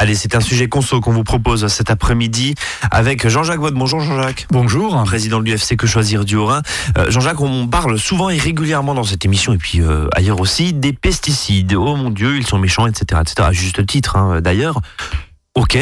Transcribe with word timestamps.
Allez, 0.00 0.14
c'est 0.14 0.34
un 0.34 0.40
sujet 0.40 0.66
conso 0.66 1.02
qu'on 1.02 1.12
vous 1.12 1.24
propose 1.24 1.66
cet 1.66 1.90
après-midi 1.90 2.54
avec 2.90 3.28
Jean-Jacques 3.28 3.60
Vaud. 3.60 3.70
Bonjour 3.72 4.00
Jean-Jacques. 4.00 4.46
Bonjour. 4.50 5.02
Président 5.04 5.40
de 5.40 5.44
l'UFC 5.44 5.76
Que 5.76 5.86
Choisir 5.86 6.24
du 6.24 6.36
Haut-Rhin. 6.36 6.62
Euh, 6.96 7.10
Jean-Jacques, 7.10 7.42
on 7.42 7.68
parle 7.68 7.98
souvent 7.98 8.30
et 8.30 8.38
régulièrement 8.38 8.94
dans 8.94 9.04
cette 9.04 9.26
émission 9.26 9.52
et 9.52 9.58
puis 9.58 9.82
euh, 9.82 10.08
ailleurs 10.16 10.40
aussi 10.40 10.72
des 10.72 10.94
pesticides. 10.94 11.74
Oh 11.74 11.96
mon 11.96 12.08
Dieu, 12.08 12.38
ils 12.38 12.46
sont 12.46 12.58
méchants, 12.58 12.86
etc. 12.86 13.20
etc. 13.20 13.48
à 13.48 13.52
juste 13.52 13.84
titre 13.84 14.16
hein, 14.16 14.40
d'ailleurs. 14.40 14.80
Ok, 15.54 15.76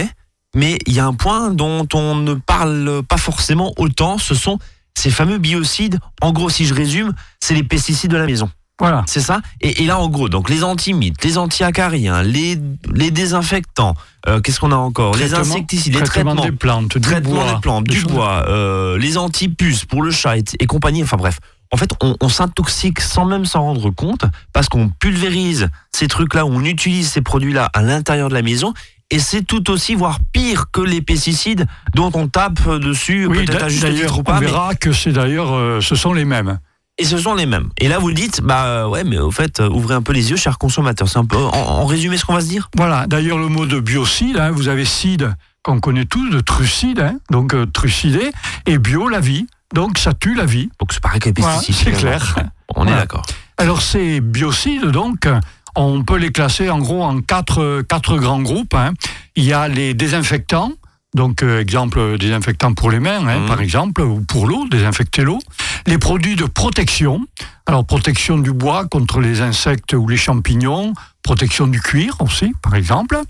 mais 0.53 0.79
il 0.89 0.95
y 0.95 0.98
a 0.98 1.07
un 1.07 1.14
point 1.14 1.50
dont 1.50 1.87
on 1.95 2.16
ne 2.16 2.35
parle 2.35 3.05
pas 3.09 3.19
forcément 3.19 3.73
autant, 3.77 4.19
ce 4.19 4.35
sont 4.35 4.59
ces 4.96 5.11
fameux 5.11 5.39
biocides. 5.39 6.00
En 6.23 6.32
gros, 6.32 6.50
si 6.50 6.66
je 6.66 6.75
résume, 6.75 7.12
c'est 7.39 7.55
les 7.55 7.62
pesticides 7.62 8.11
de 8.11 8.16
la 8.16 8.27
maison. 8.27 8.50
Voilà. 8.80 9.02
C'est 9.06 9.20
ça 9.20 9.40
et, 9.60 9.82
et 9.82 9.86
là, 9.86 9.98
en 9.98 10.08
gros, 10.08 10.29
donc 10.29 10.48
les 10.48 10.62
antimites, 10.62 11.24
les 11.24 11.36
antiacariens, 11.36 12.22
les, 12.22 12.56
les 12.94 13.11
désinfectants, 13.11 13.94
euh, 14.29 14.40
qu'est-ce 14.40 14.61
qu'on 14.61 14.70
a 14.72 14.76
encore? 14.76 15.16
Les 15.16 15.34
insecticides, 15.34 15.94
les 15.94 16.02
traitement 16.02 16.36
traitements, 16.36 16.50
des 16.50 16.57
plantes, 16.57 16.98
du 16.98 17.20
bois, 17.20 17.54
des 17.54 17.61
plantes, 17.61 17.84
du 17.84 18.03
bois, 18.03 18.44
euh, 18.48 18.96
les 18.98 19.17
antipuces 19.18 19.84
pour 19.84 20.03
le 20.03 20.11
chat 20.11 20.36
et, 20.39 20.44
et 20.61 20.67
compagnie, 20.67 21.03
enfin 21.03 21.17
bref. 21.17 21.39
En 21.70 21.76
fait, 21.76 21.90
on, 22.00 22.17
on 22.20 22.29
s'intoxique 22.29 23.00
sans 23.00 23.25
même 23.26 23.44
s'en 23.44 23.62
rendre 23.62 23.90
compte 23.90 24.25
parce 24.53 24.68
qu'on 24.68 24.89
pulvérise 24.89 25.68
ces 25.92 26.06
trucs-là, 26.08 26.46
on 26.46 26.64
utilise 26.64 27.11
ces 27.11 27.20
produits-là 27.20 27.68
à 27.75 27.82
l'intérieur 27.82 28.29
de 28.31 28.34
la 28.34 28.42
maison 28.42 28.72
et 29.11 29.18
c'est 29.18 29.42
tout 29.42 29.70
aussi, 29.70 29.95
voire 29.95 30.18
pire 30.32 30.67
que 30.70 30.81
les 30.81 31.03
pesticides 31.03 31.67
dont 31.95 32.11
on 32.14 32.28
tape 32.28 32.67
dessus, 32.78 33.27
Oui, 33.27 33.45
peut-être 33.45 33.64
à 33.64 33.69
juste 33.69 33.81
titre 33.84 33.92
d'ailleurs, 33.97 34.17
ou 34.19 34.20
on 34.20 34.22
pas. 34.22 34.39
mais- 34.41 34.47
verra 34.47 34.75
que 34.77 34.92
c'est 34.92 35.12
d'ailleurs, 35.12 35.53
euh, 35.55 35.81
ce 35.81 35.95
sont 35.97 36.12
les 36.12 36.25
mêmes. 36.25 36.58
Et 36.98 37.05
ce 37.05 37.16
sont 37.19 37.34
les 37.34 37.47
mêmes. 37.47 37.69
Et 37.78 37.88
là, 37.88 37.98
vous 37.98 38.08
le 38.08 38.14
dites, 38.14 38.41
bah 38.42 38.64
euh, 38.66 38.86
ouais, 38.88 39.05
mais 39.05 39.19
au 39.19 39.30
fait, 39.30 39.61
euh, 39.61 39.69
ouvrez 39.69 39.94
un 39.94 40.02
peu 40.02 40.12
les 40.12 40.30
yeux, 40.30 40.36
chers 40.36 40.58
consommateurs. 40.58 41.08
C'est 41.08 41.19
un 41.19 41.25
peu, 41.25 41.36
en, 41.39 41.52
en 41.52 41.86
résumé, 41.86 42.16
ce 42.16 42.25
qu'on 42.25 42.34
va 42.34 42.41
se 42.41 42.48
dire? 42.48 42.69
Voilà. 42.77 43.06
D'ailleurs, 43.06 43.39
le 43.39 43.48
mot 43.48 43.66
de 43.66 43.80
biocide, 43.80 44.36
hein, 44.39 44.50
vous 44.50 44.69
avez 44.69 44.84
cide 44.84 45.34
qu'on 45.62 45.80
connaît 45.80 46.05
tous, 46.06 46.30
de 46.30 46.41
trucide, 46.41 47.00
hein, 47.00 47.19
donc 47.30 47.55
euh, 47.55 47.66
trucidé, 47.66 48.31
et 48.67 48.78
bio, 48.78 49.08
la 49.08 49.20
vie. 49.20 49.47
Donc 49.75 49.98
ça 49.98 50.14
tue 50.14 50.34
la 50.34 50.47
vie. 50.47 50.70
Donc 50.81 50.92
c'est 50.92 51.00
pareil 51.03 51.20
que 51.20 51.28
les 51.28 51.34
Voilà, 51.41 51.56
pesticides. 51.58 51.95
c'est 51.95 52.00
clair. 52.00 52.36
On 52.75 52.86
est 52.86 52.95
d'accord. 52.95 53.25
Alors 53.58 53.83
ces 53.83 54.20
biocides, 54.23 54.86
donc, 54.86 55.28
on 55.77 56.03
peut 56.05 56.17
les 56.17 56.33
classer 56.33 56.70
en 56.70 56.78
gros 56.78 57.03
en 57.05 57.20
quatre, 57.20 57.83
quatre 57.83 58.17
grands 58.17 58.41
groupes. 58.41 58.75
hein. 58.75 58.92
Il 59.36 59.45
y 59.45 59.53
a 59.53 59.69
les 59.69 59.92
désinfectants, 59.95 60.73
donc 61.19 61.42
euh, 61.42 61.61
exemple 61.61 62.16
désinfectants 62.16 62.72
pour 62.72 62.91
les 62.91 63.00
mains, 63.00 63.27
hein, 63.27 63.41
Mhm. 63.41 63.47
par 63.47 63.61
exemple, 63.61 64.00
ou 64.02 64.20
pour 64.22 64.47
l'eau, 64.47 64.66
désinfecter 64.70 65.22
l'eau. 65.22 65.38
Les 65.86 65.98
produits 65.98 66.36
de 66.36 66.44
protection, 66.47 67.20
alors 67.66 67.84
protection 67.84 68.38
du 68.38 68.52
bois 68.52 68.86
contre 68.86 69.20
les 69.20 69.41
insectes 69.42 69.92
ou 69.92 70.08
les 70.08 70.16
champignons, 70.16 70.94
protection 71.22 71.66
du 71.66 71.80
cuir 71.80 72.16
aussi, 72.20 72.55
par 72.62 72.74
exemple. 72.77 73.20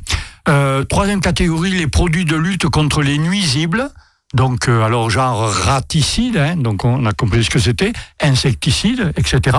Euh, 0.49 0.85
troisième 0.85 1.21
catégorie, 1.21 1.73
les 1.73 1.87
produits 1.89 2.25
de 2.25 2.37
lutte 2.37 2.67
contre 2.69 3.03
les 3.03 3.19
nuisibles. 3.19 3.89
Donc, 4.35 4.69
euh, 4.69 4.83
alors 4.83 5.09
genre 5.09 5.51
raticides, 5.51 6.37
hein, 6.37 6.57
donc 6.57 6.85
on 6.85 7.07
a 7.07 7.13
compris 7.13 7.45
ce 7.45 7.51
que 7.51 7.59
c'était, 7.59 7.93
insecticides, 8.21 9.13
etc. 9.17 9.57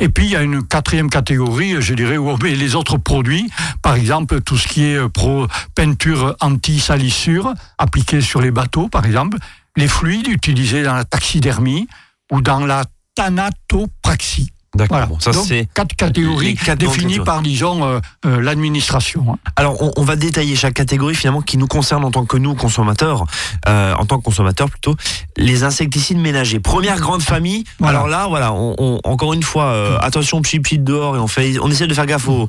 Et 0.00 0.08
puis 0.08 0.24
il 0.24 0.30
y 0.32 0.36
a 0.36 0.42
une 0.42 0.66
quatrième 0.66 1.08
catégorie, 1.08 1.80
je 1.80 1.94
dirais, 1.94 2.16
où 2.16 2.28
on 2.28 2.36
met 2.38 2.56
les 2.56 2.74
autres 2.74 2.96
produits, 2.96 3.48
par 3.82 3.94
exemple 3.94 4.40
tout 4.40 4.56
ce 4.56 4.66
qui 4.66 4.84
est 4.84 4.96
euh, 4.96 5.08
pro 5.08 5.46
peinture 5.76 6.36
anti-salissure 6.40 7.54
appliquée 7.78 8.20
sur 8.20 8.40
les 8.40 8.50
bateaux, 8.50 8.88
par 8.88 9.06
exemple, 9.06 9.38
les 9.76 9.86
fluides 9.86 10.28
utilisés 10.28 10.82
dans 10.82 10.94
la 10.94 11.04
taxidermie 11.04 11.86
ou 12.32 12.40
dans 12.40 12.66
la 12.66 12.84
thanatopraxie. 13.14 14.50
D'accord. 14.76 14.98
Voilà. 14.98 15.06
Bon, 15.06 15.18
ça 15.18 15.32
Donc, 15.32 15.44
c'est. 15.48 15.68
quatre 15.74 15.96
catégories 15.96 16.54
quatre 16.54 16.78
définies 16.78 17.14
catégories. 17.14 17.24
par, 17.24 17.42
disons, 17.42 17.84
euh, 17.84 17.98
euh, 18.24 18.40
l'administration. 18.40 19.26
hein. 19.32 19.36
Alors, 19.56 19.82
on, 19.82 19.90
on 19.96 20.04
va 20.04 20.14
détailler 20.14 20.54
chaque 20.54 20.74
catégorie 20.74 21.16
finalement 21.16 21.40
qui 21.42 21.56
nous 21.58 21.66
concerne 21.66 22.04
en 22.04 22.12
tant 22.12 22.24
que 22.24 22.36
nous 22.36 22.54
consommateurs, 22.54 23.24
euh, 23.68 23.94
en 23.94 24.04
tant 24.06 24.18
que 24.18 24.22
consommateurs 24.22 24.70
plutôt. 24.70 24.94
Les 25.36 25.64
insecticides 25.64 26.18
ménagers. 26.18 26.60
Première 26.60 27.00
grande 27.00 27.20
famille. 27.22 27.64
Voilà. 27.80 27.98
Alors 27.98 28.08
là, 28.08 28.26
voilà, 28.28 28.52
on, 28.52 28.76
on- 28.78 29.00
encore 29.02 29.32
une 29.32 29.42
fois, 29.42 29.64
euh, 29.72 29.98
attention, 30.00 30.40
pchit 30.40 30.60
pchit 30.60 30.78
dehors 30.78 31.16
et 31.16 31.18
on 31.18 31.26
fait, 31.26 31.58
on 31.60 31.68
essaie 31.68 31.88
de 31.88 31.94
faire 31.94 32.06
gaffe 32.06 32.28
au, 32.28 32.48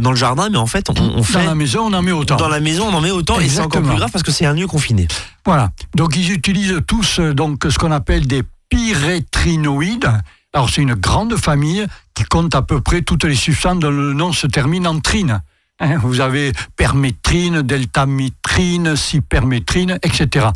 dans 0.00 0.10
le 0.10 0.16
jardin, 0.16 0.48
mais 0.50 0.58
en 0.58 0.66
fait, 0.66 0.90
on, 0.90 0.94
on 1.00 1.16
Dans 1.18 1.22
fait 1.22 1.44
la 1.46 1.54
maison, 1.54 1.82
on 1.86 1.92
en 1.92 2.02
met 2.02 2.10
autant. 2.10 2.34
dans 2.36 2.48
la 2.48 2.58
maison, 2.58 2.88
on 2.90 2.94
en 2.94 3.00
met 3.00 3.12
autant 3.12 3.38
et 3.38 3.48
c'est 3.48 3.60
encore 3.60 3.82
plus 3.82 3.94
grave 3.96 4.10
parce 4.10 4.24
que 4.24 4.32
c'est 4.32 4.44
un 4.46 4.54
lieu 4.54 4.66
confiné. 4.66 5.06
Voilà. 5.46 5.70
Donc 5.94 6.16
ils 6.16 6.32
utilisent 6.32 6.80
tous 6.88 7.20
donc 7.20 7.64
ce 7.70 7.78
qu'on 7.78 7.92
appelle 7.92 8.26
des 8.26 8.42
pyrétrinoïdes. 8.70 10.10
Alors 10.54 10.70
c'est 10.70 10.82
une 10.82 10.94
grande 10.94 11.36
famille 11.36 11.84
qui 12.14 12.22
compte 12.22 12.54
à 12.54 12.62
peu 12.62 12.80
près 12.80 13.02
toutes 13.02 13.24
les 13.24 13.34
substances 13.34 13.80
dont 13.80 13.90
le 13.90 14.12
nom 14.12 14.32
se 14.32 14.46
termine 14.46 14.86
en 14.86 15.00
trine. 15.00 15.42
Hein, 15.80 15.98
vous 15.98 16.20
avez 16.20 16.52
permétrine, 16.76 17.62
deltamitrine, 17.62 18.94
cypermétrine, 18.94 19.98
etc. 20.04 20.46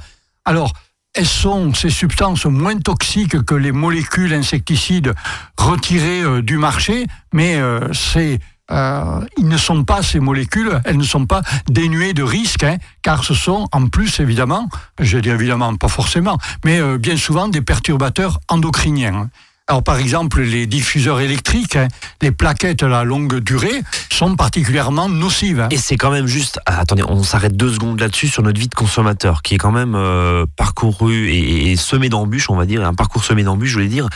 Alors, 0.44 0.72
elles 1.14 1.26
sont 1.26 1.74
ces 1.74 1.90
substances 1.90 2.46
moins 2.46 2.78
toxiques 2.78 3.42
que 3.42 3.56
les 3.56 3.72
molécules 3.72 4.32
insecticides 4.32 5.14
retirées 5.56 6.22
euh, 6.22 6.42
du 6.42 6.58
marché, 6.58 7.06
mais 7.32 7.56
euh, 7.56 7.92
euh, 8.70 9.20
ils 9.38 9.48
ne 9.48 9.56
sont 9.56 9.84
pas 9.84 10.02
ces 10.02 10.20
molécules, 10.20 10.80
elles 10.84 10.98
ne 10.98 11.04
sont 11.04 11.24
pas 11.24 11.42
dénuées 11.68 12.12
de 12.12 12.22
risques, 12.22 12.64
hein, 12.64 12.76
car 13.02 13.24
ce 13.24 13.32
sont 13.32 13.66
en 13.72 13.88
plus 13.88 14.20
évidemment, 14.20 14.68
je 15.00 15.18
dis 15.18 15.30
évidemment 15.30 15.74
pas 15.76 15.88
forcément, 15.88 16.38
mais 16.64 16.78
euh, 16.78 16.98
bien 16.98 17.16
souvent 17.16 17.48
des 17.48 17.62
perturbateurs 17.62 18.40
endocriniens. 18.48 19.30
Alors 19.70 19.82
par 19.82 19.98
exemple, 19.98 20.40
les 20.40 20.66
diffuseurs 20.66 21.20
électriques, 21.20 21.76
hein, 21.76 21.88
les 22.22 22.30
plaquettes 22.30 22.82
à 22.82 22.88
la 22.88 23.04
longue 23.04 23.36
durée 23.40 23.82
sont 24.10 24.34
particulièrement 24.34 25.10
nocives. 25.10 25.60
hein. 25.60 25.68
Et 25.70 25.76
c'est 25.76 25.98
quand 25.98 26.10
même 26.10 26.26
juste. 26.26 26.58
ah, 26.64 26.80
attendez, 26.80 27.02
on 27.06 27.22
s'arrête 27.22 27.54
deux 27.54 27.70
secondes 27.74 28.00
là-dessus 28.00 28.28
sur 28.28 28.42
notre 28.42 28.58
vie 28.58 28.68
de 28.68 28.74
consommateur, 28.74 29.42
qui 29.42 29.56
est 29.56 29.58
quand 29.58 29.70
même 29.70 29.94
euh, 29.94 30.46
parcouru 30.56 31.28
et, 31.28 31.70
et 31.72 31.76
semé 31.76 32.08
d'embûches, 32.08 32.48
on 32.48 32.56
va 32.56 32.64
dire, 32.64 32.82
un 32.82 32.94
parcours 32.94 33.22
semé 33.24 33.42
d'embûches, 33.42 33.68
je 33.68 33.74
voulais 33.74 33.88
dire. 33.88 34.08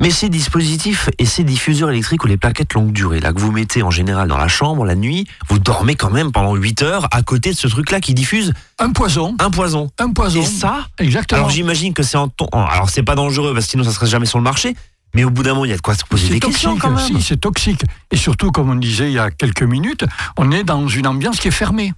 Mais 0.00 0.10
ces 0.10 0.28
dispositifs 0.28 1.08
et 1.18 1.24
ces 1.24 1.44
diffuseurs 1.44 1.88
électriques 1.90 2.24
ou 2.24 2.26
les 2.26 2.36
plaquettes 2.36 2.74
longue 2.74 2.90
durée, 2.90 3.20
là 3.20 3.32
que 3.32 3.38
vous 3.38 3.52
mettez 3.52 3.84
en 3.84 3.92
général 3.92 4.26
dans 4.26 4.36
la 4.36 4.48
chambre 4.48 4.84
la 4.84 4.96
nuit, 4.96 5.28
vous 5.48 5.60
dormez 5.60 5.94
quand 5.94 6.10
même 6.10 6.32
pendant 6.32 6.56
8 6.56 6.82
heures 6.82 7.08
à 7.12 7.22
côté 7.22 7.52
de 7.52 7.56
ce 7.56 7.68
truc-là 7.68 8.00
qui 8.00 8.12
diffuse 8.12 8.52
Un 8.80 8.90
poison, 8.90 9.36
un 9.38 9.50
poison. 9.50 9.90
un 10.00 10.10
poison. 10.12 10.40
Et 10.40 10.44
ça, 10.44 10.88
Exactement. 10.98 11.42
alors 11.42 11.50
j'imagine 11.50 11.94
que 11.94 12.02
c'est 12.02 12.16
en 12.16 12.26
ton. 12.26 12.46
Alors 12.52 12.90
c'est 12.90 13.04
pas 13.04 13.14
dangereux 13.14 13.54
parce 13.54 13.66
que 13.66 13.70
sinon 13.70 13.84
ça 13.84 13.92
serait 13.92 14.08
jamais 14.08 14.26
sur 14.26 14.38
le 14.38 14.44
marché. 14.44 14.74
Mais 15.14 15.22
au 15.22 15.30
bout 15.30 15.44
d'un 15.44 15.52
moment, 15.52 15.64
il 15.64 15.70
y 15.70 15.72
a 15.72 15.76
de 15.76 15.80
quoi 15.80 15.94
se 15.94 16.04
poser 16.04 16.28
des 16.28 16.40
questions 16.40 16.76
quand 16.76 16.90
même. 16.90 16.98
si, 16.98 17.22
c'est 17.22 17.36
toxique. 17.36 17.84
Et 18.10 18.16
surtout, 18.16 18.50
comme 18.50 18.70
on 18.70 18.74
disait 18.74 19.10
il 19.10 19.14
y 19.14 19.18
a 19.20 19.30
quelques 19.30 19.62
minutes, 19.62 20.04
on 20.36 20.50
est 20.50 20.64
dans 20.64 20.88
une 20.88 21.06
ambiance 21.06 21.38
qui 21.38 21.46
est 21.48 21.52
fermée. 21.52 21.92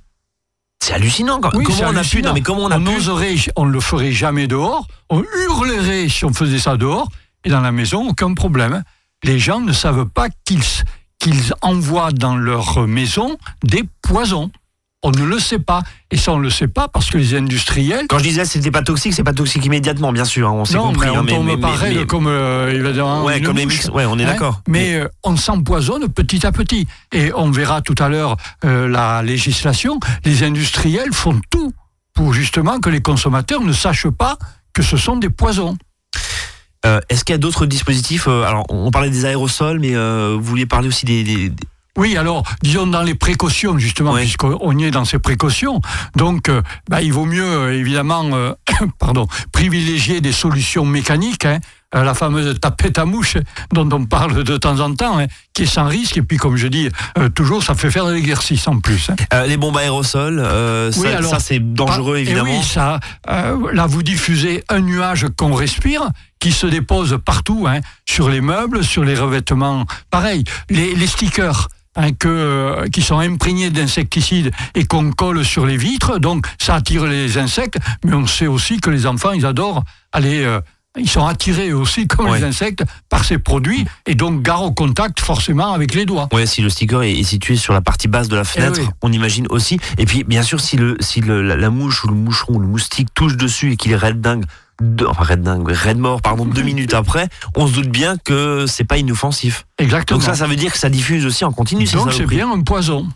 C'est 0.84 0.92
hallucinant. 0.92 1.40
Quand... 1.40 1.50
Oui, 1.54 1.64
comment 1.64 1.88
on 1.92 1.96
a 1.96 2.04
pu. 2.04 2.20
Non 2.20 2.34
mais 2.34 2.42
comment 2.42 2.64
on 2.64 2.70
a 2.70 2.78
on 2.78 2.84
pu 2.84 3.50
on 3.56 3.64
le 3.64 3.80
ferait 3.80 4.12
jamais 4.12 4.46
dehors. 4.46 4.86
On 5.08 5.22
hurlerait 5.22 6.10
si 6.10 6.26
on 6.26 6.34
faisait 6.34 6.58
ça 6.58 6.76
dehors. 6.76 7.08
Et 7.46 7.50
dans 7.50 7.60
la 7.60 7.72
maison, 7.72 8.08
aucun 8.08 8.34
problème. 8.34 8.82
Les 9.24 9.38
gens 9.38 9.60
ne 9.60 9.72
savent 9.72 10.06
pas 10.06 10.28
qu'ils 10.44 10.60
qu'ils 11.18 11.54
envoient 11.62 12.10
dans 12.12 12.36
leur 12.36 12.86
maison 12.86 13.38
des 13.64 13.84
poisons. 14.02 14.50
On 15.02 15.10
ne 15.12 15.24
le 15.24 15.38
sait 15.38 15.58
pas. 15.60 15.82
Et 16.10 16.16
ça, 16.16 16.32
on 16.32 16.38
ne 16.38 16.42
le 16.42 16.50
sait 16.50 16.66
pas 16.68 16.88
parce 16.88 17.08
que 17.08 17.16
les 17.16 17.34
industriels. 17.34 18.06
Quand 18.08 18.18
je 18.18 18.24
disais 18.24 18.44
c'était 18.44 18.70
pas 18.72 18.82
toxique, 18.82 19.14
c'est 19.14 19.22
pas 19.22 19.32
toxique 19.32 19.64
immédiatement, 19.64 20.12
bien 20.12 20.24
sûr. 20.24 20.48
hein, 20.48 20.52
on 20.52 20.64
s'est 20.64 20.76
compris. 20.76 21.08
mais 21.08 21.16
hein, 21.16 21.20
on 21.22 21.24
tombe 21.26 21.46
mais- 21.46 22.06
comme 22.06 22.26
euh. 22.26 23.24
Ouais, 23.24 23.38
une 23.38 23.44
comme 23.46 23.56
les 23.56 23.66
mix. 23.66 23.88
Ouais, 23.88 24.04
on 24.04 24.18
est 24.18 24.24
Hein 24.24 24.32
d'accord. 24.32 24.60
Mais 24.68 24.94
euh, 24.94 25.08
on 25.22 25.36
s'empoisonne 25.36 26.08
petit 26.08 26.44
à 26.46 26.50
petit. 26.52 26.86
Et 27.12 27.30
on 27.34 27.50
verra 27.50 27.80
tout 27.80 27.94
à 27.98 28.08
l'heure 28.08 28.36
euh, 28.64 28.88
la 28.88 29.22
législation. 29.22 30.00
Les 30.24 30.42
industriels 30.42 31.12
font 31.14 31.40
tout 31.50 31.72
pour 32.12 32.34
justement 32.34 32.80
que 32.80 32.90
les 32.90 33.00
consommateurs 33.00 33.60
ne 33.62 33.72
sachent 33.72 34.08
pas 34.10 34.36
que 34.72 34.82
ce 34.82 34.96
sont 34.96 35.16
des 35.16 35.30
poisons. 35.30 35.78
Euh, 36.84 37.00
Est-ce 37.08 37.24
qu'il 37.24 37.32
y 37.32 37.36
a 37.36 37.38
d'autres 37.38 37.66
dispositifs 37.66 38.28
euh, 38.28 38.42
Alors, 38.44 38.64
on 38.68 38.90
parlait 38.90 39.10
des 39.10 39.24
aérosols, 39.24 39.78
mais 39.80 39.94
euh, 39.94 40.34
vous 40.38 40.44
vouliez 40.44 40.66
parler 40.66 40.88
aussi 40.88 41.04
des. 41.06 41.52
Oui, 41.96 42.16
alors, 42.18 42.42
disons 42.62 42.86
dans 42.86 43.02
les 43.02 43.14
précautions, 43.14 43.78
justement, 43.78 44.12
Oui. 44.12 44.20
puisqu'on 44.20 44.76
y 44.78 44.84
est 44.84 44.90
dans 44.90 45.06
ces 45.06 45.18
précautions. 45.18 45.80
Donc, 46.14 46.50
euh, 46.50 46.60
bah, 46.90 47.00
il 47.00 47.10
vaut 47.12 47.24
mieux, 47.24 47.42
euh, 47.42 47.72
évidemment, 47.78 48.24
euh, 48.34 48.52
pardon, 48.98 49.26
privilégier 49.50 50.20
des 50.20 50.32
solutions 50.32 50.84
mécaniques. 50.84 51.46
hein, 51.46 51.58
la 52.04 52.14
fameuse 52.14 52.58
tapette 52.60 52.98
à 52.98 53.04
mouche 53.04 53.36
dont 53.72 53.88
on 53.92 54.04
parle 54.04 54.44
de 54.44 54.56
temps 54.56 54.80
en 54.80 54.94
temps, 54.94 55.18
hein, 55.18 55.26
qui 55.54 55.62
est 55.64 55.66
sans 55.66 55.86
risque. 55.86 56.16
Et 56.16 56.22
puis, 56.22 56.36
comme 56.36 56.56
je 56.56 56.66
dis 56.68 56.88
euh, 57.18 57.28
toujours, 57.28 57.62
ça 57.62 57.74
fait 57.74 57.90
faire 57.90 58.06
de 58.06 58.12
l'exercice 58.12 58.66
en 58.68 58.80
plus. 58.80 59.10
hein. 59.10 59.16
Euh, 59.34 59.46
les 59.46 59.56
bombes 59.56 59.76
aérosols, 59.76 60.40
euh, 60.44 60.90
Oui, 60.96 61.08
ça, 61.10 61.16
alors, 61.18 61.30
ça, 61.30 61.38
c'est 61.40 61.58
dangereux 61.74 62.14
Ah, 62.16 62.20
évidemment. 62.20 62.46
Et 62.52 62.58
oui, 62.58 62.64
ça, 62.64 63.00
euh, 63.30 63.72
là, 63.72 63.86
vous 63.86 64.02
diffusez 64.02 64.64
un 64.68 64.80
nuage 64.80 65.26
qu'on 65.36 65.54
respire, 65.54 66.02
qui 66.38 66.52
se 66.52 66.66
dépose 66.66 67.18
partout, 67.24 67.66
hein, 67.68 67.80
sur 68.08 68.28
les 68.28 68.40
meubles, 68.40 68.84
sur 68.84 69.04
les 69.04 69.14
revêtements. 69.14 69.86
Pareil, 70.10 70.44
les, 70.70 70.94
les 70.94 71.06
stickers. 71.06 71.68
hein, 71.98 72.12
que, 72.12 72.28
euh, 72.28 72.88
qui 72.88 73.00
sont 73.00 73.18
imprégnés 73.18 73.70
d'insecticides 73.70 74.50
et 74.74 74.84
qu'on 74.84 75.12
colle 75.12 75.42
sur 75.46 75.64
les 75.64 75.78
vitres, 75.78 76.18
donc 76.18 76.46
ça 76.58 76.74
attire 76.74 77.06
les 77.06 77.38
insectes, 77.38 77.78
mais 78.04 78.12
on 78.12 78.26
sait 78.26 78.46
aussi 78.46 78.80
que 78.80 78.90
les 78.90 79.06
enfants, 79.06 79.32
ils 79.32 79.46
adorent 79.46 79.82
aller 80.12 80.44
euh, 80.44 80.60
ils 80.98 81.08
sont 81.08 81.26
attirés 81.26 81.72
aussi, 81.72 82.06
comme 82.06 82.34
les 82.34 82.42
insectes, 82.42 82.84
par 83.08 83.24
ces 83.24 83.38
produits 83.38 83.86
et 84.06 84.14
donc 84.14 84.42
gare 84.42 84.62
au 84.62 84.72
contact 84.72 85.20
forcément 85.20 85.72
avec 85.72 85.94
les 85.94 86.06
doigts. 86.06 86.28
Oui, 86.32 86.46
si 86.46 86.62
le 86.62 86.70
sticker 86.70 87.02
est, 87.02 87.22
situé 87.22 87.56
sur 87.56 87.72
la 87.72 87.80
partie 87.80 88.08
basse 88.08 88.28
de 88.28 88.36
la 88.36 88.42
eh 88.42 88.44
fenêtre, 88.44 88.80
on 89.02 89.12
imagine 89.12 89.46
aussi. 89.50 89.78
Et 89.98 90.06
puis, 90.06 90.24
bien 90.24 90.42
sûr, 90.42 90.60
si, 90.60 90.76
le, 90.76 90.96
si 91.00 91.20
la, 91.20 91.70
mouche 91.70 92.04
ou 92.04 92.08
le 92.08 92.14
moucheron 92.14 92.54
ou 92.54 92.58
le 92.60 92.66
moustique 92.66 93.08
touche 93.14 93.36
dessus 93.36 93.72
et 93.72 93.76
qu'il 93.76 93.92
est 93.92 93.96
raide 93.96 94.20
dingue, 94.20 94.44
enfin 95.06 95.24
raide 95.24 95.42
dingue, 95.42 95.68
raide 95.68 95.98
mort, 95.98 96.22
pardon, 96.22 96.44
deux 96.44 96.62
minutes 96.74 96.94
après, 96.94 97.28
on 97.54 97.66
se 97.66 97.74
doute 97.74 97.88
bien 97.88 98.16
que 98.16 98.66
c'est 98.66 98.84
pas 98.84 98.98
inoffensif. 98.98 99.66
Exactement. 99.78 100.18
Donc 100.18 100.26
ça, 100.26 100.34
ça 100.34 100.46
veut 100.46 100.56
dire 100.56 100.72
que 100.72 100.78
ça 100.78 100.88
diffuse 100.88 101.26
aussi 101.26 101.44
en 101.44 101.52
continu. 101.52 101.84
Donc 101.86 102.12
c'est 102.12 102.26
bien 102.26 102.50
un 102.50 102.60
poison. 102.62 103.08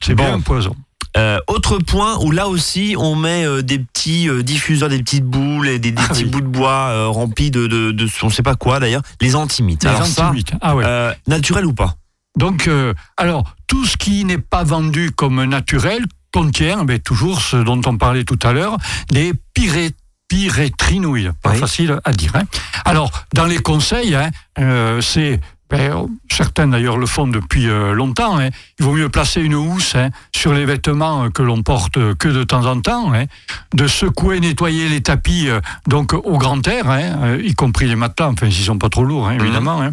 C'est 0.00 0.14
bien 0.14 0.34
un 0.34 0.40
poison. 0.40 0.76
Euh, 1.16 1.38
autre 1.46 1.78
point 1.78 2.18
où 2.20 2.30
là 2.30 2.48
aussi 2.48 2.94
on 2.98 3.16
met 3.16 3.44
euh, 3.44 3.62
des 3.62 3.78
petits 3.78 4.28
euh, 4.28 4.42
diffuseurs, 4.42 4.88
des 4.88 4.98
petites 4.98 5.24
boules 5.24 5.68
et 5.68 5.78
des, 5.78 5.94
ah 5.96 6.08
petits 6.08 6.24
bouts 6.24 6.40
de 6.40 6.46
bois 6.46 7.06
remplis 7.08 7.50
de, 7.50 7.66
de, 7.66 7.92
de, 7.92 8.08
on 8.22 8.30
sait 8.30 8.42
pas 8.42 8.54
quoi 8.54 8.78
d'ailleurs, 8.80 9.02
les 9.20 9.34
antimites. 9.34 9.84
Les 9.84 9.90
antimites, 9.90 10.52
ah 10.60 10.76
ouais. 10.76 10.84
naturel 11.26 11.66
ou 11.66 11.72
pas? 11.72 11.94
Donc, 12.38 12.70
alors 13.16 13.54
tout 13.66 13.84
ce 13.84 13.96
qui 13.96 14.24
n'est 14.24 14.38
pas 14.38 14.62
vendu 14.62 15.10
comme 15.10 15.44
naturel 15.44 16.04
contient, 16.32 16.84
mais 16.84 16.98
toujours 16.98 17.40
ce 17.40 17.56
dont 17.56 17.80
on 17.86 17.96
parlait 17.96 18.24
tout 18.24 18.38
à 18.42 18.52
l'heure, 18.52 18.76
des 19.10 19.32
pyrétrinoïdes. 20.28 21.32
Pas 21.42 21.54
facile 21.54 21.98
à 22.04 22.12
dire. 22.12 22.36
Hein. 22.36 22.44
Alors, 22.84 23.10
dans 23.32 23.46
les 23.46 23.58
conseils, 23.58 24.14
hein, 24.14 24.30
c'est 25.00 25.40
ben, 25.70 26.06
certains 26.30 26.68
d'ailleurs 26.68 26.96
le 26.96 27.06
font 27.06 27.26
depuis 27.26 27.68
euh, 27.68 27.92
longtemps. 27.92 28.38
Hein. 28.38 28.48
Il 28.78 28.84
vaut 28.84 28.92
mieux 28.92 29.08
placer 29.08 29.40
une 29.40 29.54
housse 29.54 29.94
hein, 29.96 30.10
sur 30.34 30.54
les 30.54 30.64
vêtements 30.64 31.30
que 31.30 31.42
l'on 31.42 31.62
porte 31.62 32.14
que 32.14 32.28
de 32.28 32.44
temps 32.44 32.64
en 32.64 32.80
temps, 32.80 33.12
hein. 33.12 33.24
de 33.74 33.86
secouer, 33.86 34.40
nettoyer 34.40 34.88
les 34.88 35.00
tapis 35.00 35.48
euh, 35.48 35.60
donc 35.86 36.14
au 36.14 36.38
grand 36.38 36.66
air, 36.66 36.86
euh, 36.88 37.40
y 37.42 37.54
compris 37.54 37.86
les 37.86 37.96
matelas, 37.96 38.28
enfin 38.28 38.50
s'ils 38.50 38.64
sont 38.64 38.78
pas 38.78 38.88
trop 38.88 39.04
lourds 39.04 39.28
mhm. 39.28 39.40
évidemment. 39.40 39.90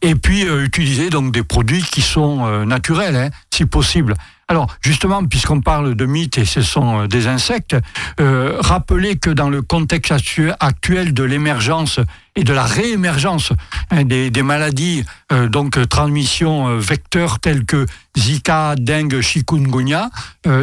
Et 0.00 0.16
puis 0.16 0.42
utiliser 0.42 1.10
donc 1.10 1.32
des 1.32 1.44
produits 1.44 1.82
qui 1.82 2.00
sont 2.00 2.64
naturels, 2.64 3.30
si 3.54 3.66
possible. 3.66 4.14
Alors, 4.52 4.66
justement, 4.82 5.24
puisqu'on 5.24 5.62
parle 5.62 5.94
de 5.94 6.04
mythes 6.04 6.36
et 6.36 6.44
ce 6.44 6.60
sont 6.60 7.04
euh, 7.04 7.06
des 7.06 7.26
insectes, 7.26 7.74
euh, 8.20 8.58
rappelez 8.60 9.16
que 9.16 9.30
dans 9.30 9.48
le 9.48 9.62
contexte 9.62 10.12
actuel 10.60 11.14
de 11.14 11.22
l'émergence 11.22 12.00
et 12.36 12.44
de 12.44 12.52
la 12.52 12.64
réémergence 12.64 13.54
hein, 13.90 14.04
des, 14.04 14.30
maladies, 14.42 15.06
euh, 15.32 15.48
donc 15.48 15.88
transmission 15.88 16.76
vecteurs 16.76 17.40
telles 17.40 17.64
que 17.64 17.86
Zika, 18.14 18.74
dengue, 18.76 19.22
chikungunya, 19.22 20.10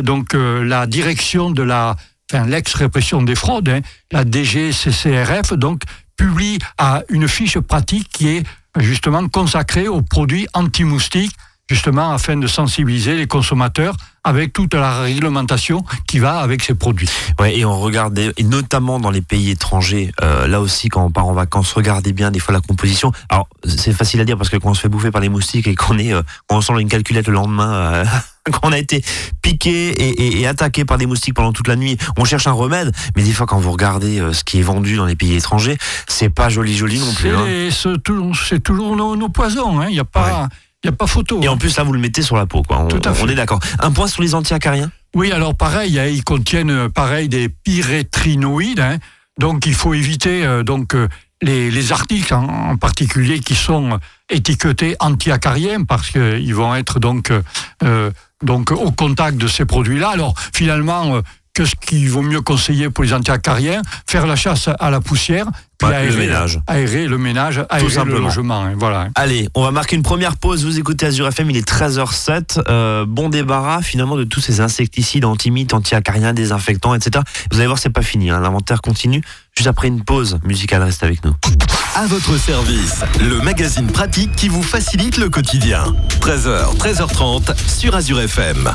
donc 0.03 0.36
la 0.36 0.86
direction 0.86 1.50
de 1.50 1.63
la, 1.63 1.95
l'ex-répression 2.45 3.24
des 3.24 3.33
fraudes, 3.33 3.69
hein, 3.69 3.80
la 4.12 4.24
DGCCRF, 4.24 5.53
donc 5.53 5.81
publie 6.15 6.59
une 7.09 7.27
fiche 7.27 7.57
pratique 7.57 8.07
qui 8.09 8.27
est 8.27 8.44
justement 8.77 9.27
consacrée 9.30 9.88
aux 9.88 10.03
produits 10.03 10.45
anti-moustiques 10.53 11.36
justement 11.69 12.12
afin 12.12 12.36
de 12.36 12.48
sensibiliser 12.48 13.16
les 13.16 13.27
consommateurs 13.27 13.95
avec 14.24 14.51
toute 14.54 14.74
la 14.74 15.01
réglementation 15.01 15.83
qui 16.07 16.19
va 16.19 16.39
avec 16.39 16.62
ces 16.63 16.74
produits. 16.74 17.10
Ouais, 17.39 17.57
et 17.57 17.63
on 17.63 17.80
regarde, 17.80 18.19
et 18.19 18.44
notamment 18.44 19.00
dans 19.00 19.12
les 19.12 19.21
pays 19.21 19.51
étrangers, 19.51 20.12
euh, 20.21 20.48
là 20.48 20.60
aussi 20.60 20.89
quand 20.89 21.06
on 21.06 21.12
part 21.12 21.27
en 21.27 21.33
vacances, 21.33 21.71
regardez 21.74 22.12
bien 22.12 22.31
des 22.31 22.39
fois 22.39 22.54
la 22.54 22.60
composition. 22.60 23.12
Alors 23.30 23.48
c'est 23.66 23.94
facile 23.94 24.19
à 24.19 24.25
dire 24.25 24.38
parce 24.38 24.50
que 24.50 24.57
quand 24.57 24.71
on 24.71 24.74
se 24.74 24.81
fait 24.81 24.89
bouffer 24.89 25.12
par 25.12 25.21
les 25.21 25.30
moustiques 25.30 25.68
et 25.68 25.75
qu'on 25.75 25.98
est, 25.98 26.13
euh, 26.13 26.21
on 26.50 26.57
ressemble 26.57 26.81
une 26.81 26.89
calculette 26.89 27.27
le 27.27 27.33
lendemain. 27.33 27.72
Euh, 27.72 28.06
quand 28.51 28.69
on 28.69 28.72
a 28.72 28.80
été 28.80 29.04
piqué 29.42 29.89
et, 29.89 30.42
et, 30.42 30.48
attaqué 30.48 30.83
par 30.83 30.98
des 30.98 31.06
moustiques 31.06 31.36
pendant 31.36 31.54
toute 31.54 31.68
la 31.68 31.75
nuit, 31.75 31.98
on 32.18 32.25
cherche 32.25 32.48
un 32.48 32.51
remède. 32.51 32.92
Mais 33.15 33.24
des 33.24 33.31
fois, 33.31 33.45
quand 33.45 33.60
vous 33.60 33.72
regardez 33.72 34.22
ce 34.33 34.44
qui 34.44 34.60
est 34.60 34.63
vendu 34.63 34.95
dans 34.95 35.06
les 35.06 35.15
pays 35.15 35.36
étrangers, 35.36 35.77
c'est 36.07 36.30
pas 36.30 36.50
joli 36.50 36.75
joli 36.75 37.00
non 37.00 37.13
plus. 37.13 37.30
C'est 37.72 37.89
hein. 37.89 38.60
toujours 38.63 38.95
nos, 38.95 39.30
poisons. 39.30 39.80
Hein. 39.80 39.86
Il 39.89 39.94
n'y 39.94 40.00
a 40.00 40.06
pas. 40.06 40.50
Il 40.84 40.90
n'y 40.90 40.94
a 40.94 40.98
pas 40.98 41.08
photo. 41.08 41.42
Et 41.42 41.48
en 41.48 41.54
hein. 41.54 41.58
plus, 41.58 41.76
là, 41.78 41.84
vous 41.84 41.92
le 41.92 42.00
mettez 42.00 42.22
sur 42.22 42.38
la 42.38 42.46
peau. 42.46 42.64
Quoi. 42.64 42.80
On, 42.80 42.88
Tout 42.88 43.02
à 43.04 43.14
fait. 43.14 43.24
on 43.24 43.28
est 43.28 43.36
d'accord. 43.36 43.60
Un 43.80 43.92
point 43.92 44.08
sur 44.08 44.22
les 44.22 44.34
antiacariens? 44.34 44.92
Oui, 45.14 45.31
alors 45.31 45.56
pareil, 45.56 46.00
hein, 46.00 46.06
ils 46.06 46.24
contiennent 46.24 46.70
euh, 46.70 46.90
pareil 46.90 47.28
des 47.28 47.50
pyrétrinoïdes. 47.50 48.80
Hein. 48.80 48.98
donc, 49.40 49.66
il 49.66 49.74
faut 49.74 49.94
éviter 49.94 50.46
euh, 50.46 50.64
donc, 50.64 50.96
euh, 50.96 51.10
les, 51.42 51.70
les, 51.70 51.92
articles 51.92 52.34
en, 52.34 52.78
particulier 52.78 53.40
qui 53.40 53.56
sont 53.56 54.00
étiquetés 54.30 54.96
antiacariens 55.00 55.84
parce 55.84 56.12
qu'ils 56.12 56.54
vont 56.54 56.76
être 56.76 57.00
donc, 57.00 57.32
donc 58.44 58.72
au 58.72 58.92
contact 58.92 59.38
de 59.38 59.48
ces 59.48 59.64
produits-là. 59.64 60.10
Alors, 60.10 60.34
finalement, 60.54 61.22
qu'est-ce 61.54 61.75
qu'il 61.75 62.10
vaut 62.10 62.22
mieux 62.22 62.42
conseiller 62.42 62.90
pour 62.90 63.06
les 63.06 63.14
antiacariens? 63.14 63.82
Faire 64.06 64.28
la 64.28 64.36
chasse 64.36 64.70
à 64.80 64.90
la 64.90 65.00
poussière, 65.00 65.48
puis 65.80 65.94
aérer, 65.94 66.12
le 66.12 66.18
ménage. 66.18 66.60
aérer 66.68 67.08
le 67.08 67.18
ménage, 67.18 67.66
aérer 67.70 68.06
le 68.06 68.20
logement. 68.20 68.64
Hein, 68.64 68.74
voilà. 68.78 69.08
Allez, 69.16 69.50
on 69.56 69.64
va 69.64 69.72
marquer 69.72 69.96
une 69.96 70.04
première 70.04 70.36
pause. 70.36 70.66
Vous 70.66 70.78
écoutez 70.78 71.06
Azure 71.06 71.28
FM, 71.28 71.50
il 71.52 71.58
est 71.58 71.68
13h07. 71.68 72.62
Euh, 72.68 73.06
bon 73.08 73.30
débarras 73.30 73.81
finalement 73.81 74.18
de 74.18 74.26
tous 74.26 74.42
ces 74.42 74.60
insecticides, 74.60 75.24
antimites, 75.24 75.74
antiacariens, 75.74 76.34
désinfectants, 76.34 76.94
etc. 76.96 77.24
Vous 77.52 77.58
allez 77.58 77.68
voir, 77.68 77.80
c'est 77.80 77.90
pas 77.90 78.02
fini. 78.02 78.30
Hein. 78.30 78.42
L'inventaire 78.42 78.81
continue. 78.81 79.22
Juste 79.56 79.68
après 79.68 79.88
une 79.88 80.04
pause 80.04 80.40
musicale, 80.44 80.84
reste 80.84 81.04
avec 81.04 81.24
nous. 81.24 81.34
À 81.96 82.06
votre 82.08 82.38
service, 82.38 83.02
le 83.20 83.40
magazine 83.42 83.88
pratique 83.88 84.36
qui 84.36 84.50
vous 84.50 84.64
facilite 84.64 85.18
le 85.18 85.30
quotidien. 85.30 85.96
13h, 86.22 86.78
13h30 86.78 87.56
sur 87.68 87.96
Azure 87.96 88.20
FM. 88.20 88.70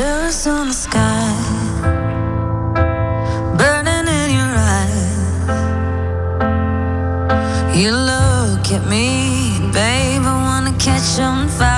On 0.00 0.68
the 0.68 0.74
sky, 0.74 1.32
burning 3.56 4.08
in 4.08 4.30
your 4.38 4.52
eyes. 4.74 5.46
You 7.78 7.92
look 7.92 8.72
at 8.72 8.88
me, 8.88 9.60
babe, 9.72 10.22
I 10.22 10.36
wanna 10.42 10.76
catch 10.78 11.20
on 11.20 11.48
fire. 11.48 11.73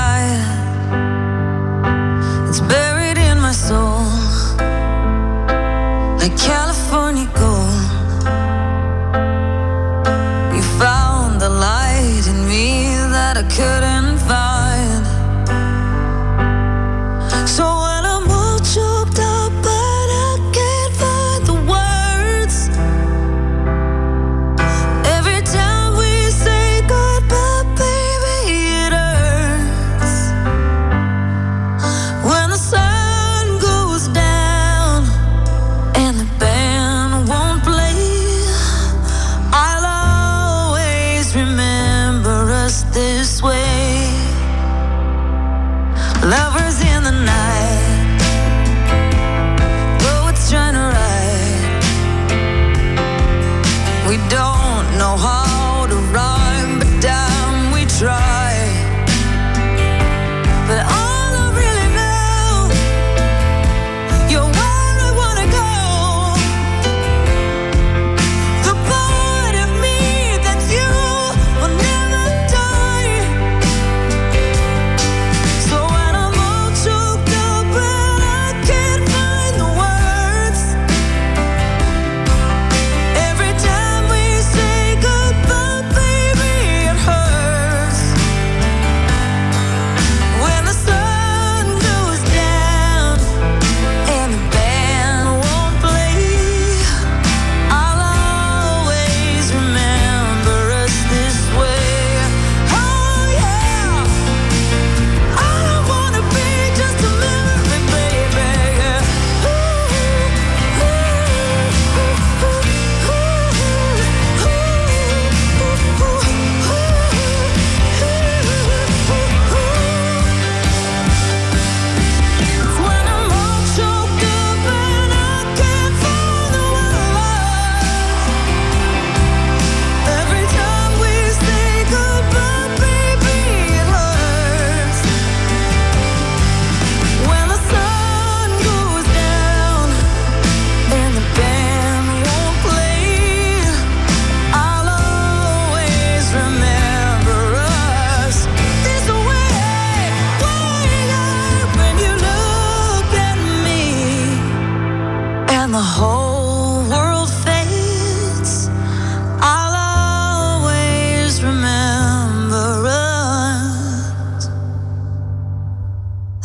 don't 54.28 54.55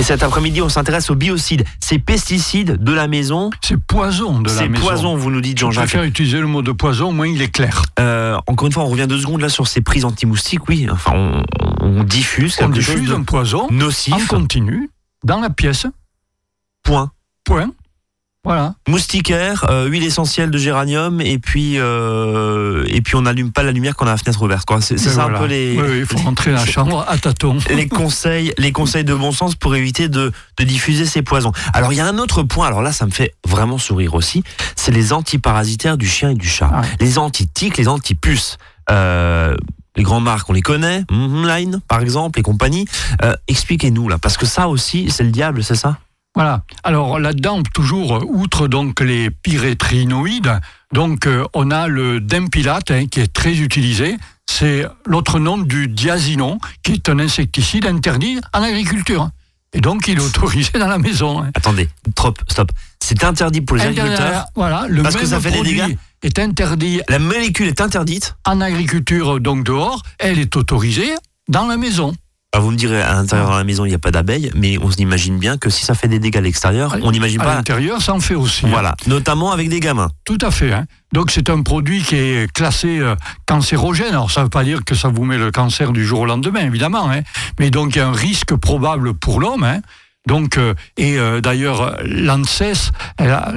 Et 0.00 0.02
cet 0.02 0.22
après-midi, 0.22 0.62
on 0.62 0.70
s'intéresse 0.70 1.10
aux 1.10 1.14
biocides, 1.14 1.66
ces 1.78 1.98
pesticides 1.98 2.82
de 2.82 2.92
la 2.92 3.06
maison. 3.06 3.50
C'est 3.60 3.76
poison 3.76 4.40
de 4.40 4.48
la 4.48 4.54
C'est 4.56 4.66
maison. 4.70 4.82
poison, 4.86 5.14
vous 5.14 5.30
nous 5.30 5.42
dites 5.42 5.58
Je 5.58 5.66
Jean-Jacques. 5.66 5.88
préfère 5.88 6.04
utiliser 6.04 6.40
le 6.40 6.46
mot 6.46 6.62
de 6.62 6.72
poison, 6.72 7.08
au 7.10 7.12
moins 7.12 7.26
il 7.28 7.42
est 7.42 7.50
clair. 7.50 7.84
Euh, 7.98 8.38
encore 8.46 8.66
une 8.66 8.72
fois, 8.72 8.84
on 8.84 8.88
revient 8.88 9.06
deux 9.06 9.18
secondes 9.18 9.42
là 9.42 9.50
sur 9.50 9.68
ces 9.68 9.82
prises 9.82 10.06
anti-moustiques. 10.06 10.66
Oui, 10.70 10.88
enfin, 10.90 11.12
on, 11.14 11.42
on 11.82 12.02
diffuse 12.02 12.56
On 12.60 12.64
chose 12.68 12.72
diffuse 12.72 13.10
de 13.10 13.14
un 13.14 13.24
poison 13.24 13.66
en 13.68 13.72
nocif. 13.74 14.26
continu 14.26 14.88
dans 15.22 15.38
la 15.38 15.50
pièce. 15.50 15.86
Point. 16.82 17.10
Point. 17.44 17.70
Voilà. 18.42 18.74
Moustiquaire, 18.88 19.66
euh, 19.68 19.86
huile 19.86 20.02
essentielle 20.02 20.50
de 20.50 20.56
géranium, 20.56 21.20
et 21.20 21.38
puis 21.38 21.74
euh, 21.76 22.84
et 22.86 23.02
puis 23.02 23.14
on 23.14 23.22
n'allume 23.22 23.52
pas 23.52 23.62
la 23.62 23.70
lumière 23.70 23.94
quand 23.94 24.06
on 24.06 24.08
a 24.08 24.12
la 24.12 24.16
fenêtre 24.16 24.40
ouverte. 24.42 24.64
quoi. 24.66 24.80
C'est 24.80 24.98
c'est 24.98 25.10
ça 25.10 25.24
voilà. 25.24 25.36
un 25.36 25.40
peu 25.42 25.46
les. 25.46 25.76
Oui, 25.78 25.84
oui, 25.86 25.98
il 25.98 26.06
faut 26.06 26.16
rentrer 26.16 26.50
dans 26.52 26.56
la 26.56 26.64
chambre 26.64 27.04
à 27.06 27.18
tâtons. 27.18 27.58
les 27.70 27.86
conseils, 27.86 28.54
les 28.56 28.72
conseils 28.72 29.04
de 29.04 29.12
bon 29.12 29.32
sens 29.32 29.56
pour 29.56 29.76
éviter 29.76 30.08
de, 30.08 30.32
de 30.58 30.64
diffuser 30.64 31.04
ces 31.04 31.20
poisons. 31.20 31.52
Alors 31.74 31.92
il 31.92 31.96
y 31.96 32.00
a 32.00 32.06
un 32.06 32.16
autre 32.16 32.42
point, 32.42 32.66
alors 32.66 32.80
là 32.80 32.92
ça 32.92 33.04
me 33.04 33.10
fait 33.10 33.34
vraiment 33.46 33.76
sourire 33.76 34.14
aussi, 34.14 34.42
c'est 34.74 34.92
les 34.92 35.12
antiparasitaires 35.12 35.98
du 35.98 36.08
chien 36.08 36.30
et 36.30 36.34
du 36.34 36.48
chat. 36.48 36.70
Ah. 36.72 36.82
Les 36.98 37.18
anti-tiques, 37.18 37.76
les 37.76 37.88
anti-puces. 37.88 38.56
Euh, 38.90 39.54
les 39.96 40.02
grandes 40.02 40.24
marques, 40.24 40.48
on 40.48 40.52
les 40.54 40.62
connaît, 40.62 41.04
Line 41.10 41.80
par 41.88 42.00
exemple, 42.00 42.38
et 42.38 42.42
compagnie. 42.42 42.86
Euh, 43.22 43.34
Expliquez-nous 43.48 44.08
là, 44.08 44.16
parce 44.16 44.38
que 44.38 44.46
ça 44.46 44.68
aussi 44.68 45.10
c'est 45.10 45.24
le 45.24 45.30
diable, 45.30 45.62
c'est 45.62 45.74
ça? 45.74 45.98
Voilà. 46.34 46.62
Alors 46.84 47.18
là-dedans, 47.18 47.62
toujours, 47.74 48.22
outre 48.28 48.68
donc 48.68 49.00
les 49.00 49.30
pyrétrinoïdes, 49.30 50.60
donc 50.92 51.26
euh, 51.26 51.44
on 51.54 51.70
a 51.70 51.88
le 51.88 52.20
dimpilate 52.20 52.90
hein, 52.90 53.06
qui 53.06 53.20
est 53.20 53.32
très 53.32 53.56
utilisé. 53.56 54.16
C'est 54.46 54.86
l'autre 55.06 55.38
nom 55.38 55.58
du 55.58 55.88
diazinon, 55.88 56.58
qui 56.82 56.92
est 56.92 57.08
un 57.08 57.18
insecticide 57.18 57.86
interdit 57.86 58.40
en 58.52 58.62
agriculture. 58.62 59.30
Et 59.72 59.80
donc 59.80 60.08
il 60.08 60.18
est 60.18 60.22
autorisé 60.22 60.78
dans 60.78 60.88
la 60.88 60.98
maison. 60.98 61.42
hein. 61.42 61.50
Attendez, 61.54 61.88
trop, 62.14 62.34
stop. 62.48 62.70
C'est 63.00 63.22
interdit 63.24 63.60
pour 63.60 63.76
les 63.76 63.84
agriculteurs. 63.84 64.46
Voilà, 64.56 64.86
le 64.88 65.02
Parce 65.02 65.16
que 65.16 65.26
ça 65.26 65.40
fait 65.40 65.50
des 65.52 65.62
dégâts 65.62 65.96
est 66.22 66.38
interdit 66.38 67.00
La 67.08 67.18
molécule 67.18 67.68
est 67.68 67.80
interdite. 67.80 68.34
en 68.44 68.60
agriculture, 68.60 69.40
donc 69.40 69.64
dehors, 69.64 70.02
elle 70.18 70.38
est 70.38 70.54
autorisée 70.56 71.14
dans 71.48 71.66
la 71.66 71.76
maison. 71.76 72.14
Alors 72.52 72.64
vous 72.64 72.72
me 72.72 72.76
direz, 72.76 73.00
à 73.00 73.12
l'intérieur 73.14 73.48
de 73.52 73.56
la 73.58 73.62
maison, 73.62 73.84
il 73.84 73.90
n'y 73.90 73.94
a 73.94 73.98
pas 74.00 74.10
d'abeilles, 74.10 74.50
mais 74.56 74.76
on 74.82 74.90
s'imagine 74.90 75.38
bien 75.38 75.56
que 75.56 75.70
si 75.70 75.84
ça 75.84 75.94
fait 75.94 76.08
des 76.08 76.18
dégâts 76.18 76.38
à 76.38 76.40
l'extérieur, 76.40 76.96
on 77.00 77.12
n'imagine 77.12 77.40
À 77.42 77.44
pas. 77.44 77.54
l'intérieur, 77.54 78.02
ça 78.02 78.12
en 78.12 78.18
fait 78.18 78.34
aussi. 78.34 78.66
hein. 78.66 78.70
Voilà, 78.70 78.96
notamment 79.06 79.52
avec 79.52 79.68
des 79.68 79.78
gamins. 79.78 80.10
Tout 80.24 80.38
à 80.42 80.50
fait. 80.50 80.72
hein. 80.72 80.86
Donc 81.12 81.30
c'est 81.30 81.48
un 81.48 81.62
produit 81.62 82.02
qui 82.02 82.16
est 82.16 82.50
classé 82.52 82.98
euh, 82.98 83.14
cancérogène. 83.46 84.08
Alors 84.08 84.32
ça 84.32 84.40
ne 84.40 84.46
veut 84.46 84.50
pas 84.50 84.64
dire 84.64 84.84
que 84.84 84.96
ça 84.96 85.06
vous 85.06 85.24
met 85.24 85.38
le 85.38 85.52
cancer 85.52 85.92
du 85.92 86.04
jour 86.04 86.20
au 86.20 86.26
lendemain, 86.26 86.62
évidemment. 86.66 87.08
hein. 87.08 87.20
Mais 87.60 87.70
donc 87.70 87.94
il 87.94 87.98
y 87.98 88.02
a 88.02 88.08
un 88.08 88.12
risque 88.12 88.56
probable 88.56 89.14
pour 89.14 89.38
l'homme. 89.38 89.62
hein. 89.62 89.80
Donc 90.26 90.58
euh, 90.58 90.74
et 90.96 91.18
euh, 91.20 91.40
d'ailleurs 91.40 91.98
l'ANSES, 92.04 92.90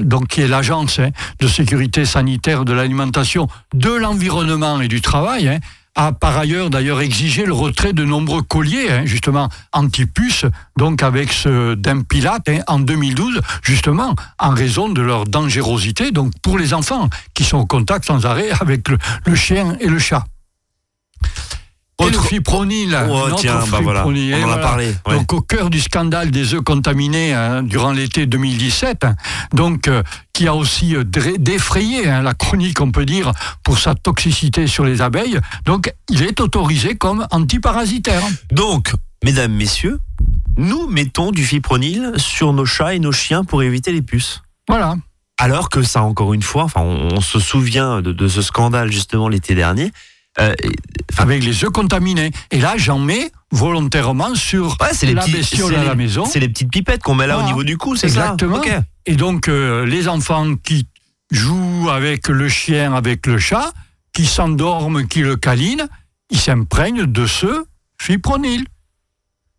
donc 0.02 0.28
qui 0.28 0.42
est 0.42 0.48
l'agence 0.48 1.00
hein, 1.00 1.10
de 1.40 1.48
sécurité 1.48 2.06
sanitaire 2.06 2.64
de 2.64 2.74
l'alimentation, 2.74 3.48
de 3.74 3.90
l'environnement 3.92 4.80
et 4.82 4.88
du 4.88 5.02
travail. 5.02 5.48
hein, 5.48 5.58
a 5.96 6.12
par 6.12 6.38
ailleurs 6.38 6.70
d'ailleurs 6.70 7.02
exigé 7.02 7.46
le 7.46 7.54
retrait 7.54 7.94
de 7.94 8.04
nombreux 8.04 8.42
colliers, 8.42 8.90
hein, 8.90 9.06
justement 9.06 9.50
anti-puces, 9.74 10.46
donc 10.78 11.04
avec 11.04 11.32
ce 11.32 11.76
dimpilate 11.76 12.50
hein, 12.50 12.60
en 12.68 12.80
2012, 12.80 13.42
justement 13.62 14.16
en 14.40 14.50
raison 14.50 14.90
de 14.90 15.02
leur 15.02 15.26
dangerosité, 15.26 16.12
donc 16.12 16.34
pour 16.42 16.58
les 16.58 16.74
enfants 16.74 17.10
qui 17.34 17.44
sont 17.44 17.58
au 17.58 17.66
contact 17.66 18.06
sans 18.06 18.26
arrêt 18.26 18.50
avec 18.60 18.88
le 18.90 19.36
chien 19.36 19.78
et 19.80 19.88
le 19.88 20.00
chat. 20.00 20.26
Autre- 22.08 22.26
fipronil, 22.26 22.98
Oh, 23.10 23.28
tiens, 23.38 23.60
bah 23.72 23.80
voilà, 23.82 24.06
on 24.08 24.12
en 24.12 24.16
a 24.16 24.38
voilà. 24.40 24.58
parlé. 24.58 24.94
ouais. 25.08 25.16
Donc 25.16 25.34
au 25.34 25.42
cœur 25.42 25.70
du 25.70 25.80
scandale 25.80 26.32
des 26.32 26.54
œufs 26.54 26.62
contaminés 26.64 27.34
hein, 27.34 27.64
durant 27.64 27.92
l'été 27.92 28.26
2017, 28.26 29.04
hein, 29.04 29.16
donc 29.54 29.88
euh, 29.88 30.04
qui 30.34 30.48
a 30.48 30.56
aussi 30.56 30.96
euh, 30.96 31.04
défrayé 31.38 32.10
hein, 32.10 32.22
la 32.22 32.34
chronique, 32.34 32.82
on 32.82 32.92
peut 32.92 33.06
dire, 33.06 33.32
pour 33.64 33.78
sa 33.80 33.96
toxicité 33.96 34.68
sur 34.68 34.84
les 34.86 35.02
abeilles. 35.02 35.40
Donc 35.66 35.94
il 36.10 36.24
est 36.24 36.40
autorisé 36.42 36.96
comme 36.96 37.26
antiparasitaire. 37.32 38.22
Donc, 38.52 38.94
mesdames, 39.24 39.54
messieurs, 39.54 40.00
nous 40.58 40.88
mettons 40.88 41.32
du 41.32 41.44
fipronil 41.46 42.12
sur 42.18 42.54
nos 42.54 42.66
chats 42.66 42.94
et 42.94 43.00
nos 43.00 43.12
chiens 43.12 43.44
pour 43.44 43.64
éviter 43.64 43.92
les 43.92 44.02
puces. 44.02 44.42
Voilà. 44.68 44.96
Alors 45.40 45.70
que 45.70 45.82
ça, 45.82 46.04
encore 46.04 46.34
une 46.34 46.44
fois, 46.44 46.64
enfin, 46.64 46.82
on, 46.82 47.16
on 47.16 47.22
se 47.22 47.40
souvient 47.40 48.02
de, 48.02 48.12
de 48.14 48.28
ce 48.28 48.42
scandale 48.42 48.92
justement 48.92 49.28
l'été 49.30 49.56
dernier. 49.56 49.92
Euh, 50.40 50.54
Avec 51.18 51.44
les 51.44 51.63
œufs 51.63 51.70
contaminés. 51.72 52.32
Et 52.50 52.60
là, 52.60 52.74
j'en 52.75 52.98
mets 52.98 53.32
volontairement 53.52 54.34
sur 54.34 54.78
ouais, 54.82 54.88
c'est 54.94 55.06
les 55.06 55.13
la 55.13 55.22
petits- 55.22 55.34
bestiole 55.34 55.75
à 55.75 55.82
les- 55.82 55.86
la 55.86 55.96
maison. 55.96 56.25
C'est 56.25 56.40
les 56.40 56.50
petites 56.50 56.72
pipettes 56.72 57.04
qu'on 57.04 57.13
met 57.13 57.28
là 57.28 57.38
au 57.38 57.44
niveau 57.44 57.63
du 57.63 57.78
cou, 57.78 57.96
c'est 57.96 58.08
Exactement. 58.08 58.62
ça 58.63 58.78
Ok. 58.80 58.84
Et 59.06 59.16
donc, 59.16 59.48
euh, 59.48 59.86
les 59.86 60.08
enfants 60.08 60.56
qui 60.56 60.88
jouent 61.30 61.90
avec 61.92 62.30
le 62.30 62.50
chien, 62.50 62.94
avec 62.96 63.28
le 63.28 63.38
chat, 63.38 63.74
qui 64.12 64.25
s'endorment, 64.25 65.06
qui 65.08 65.22
le 65.22 65.36
câlinent, 65.36 65.88
ils 66.32 66.40
s'imprègnent 66.40 67.06
de 67.06 67.28
ce 67.28 67.66
fipronil. 68.02 68.66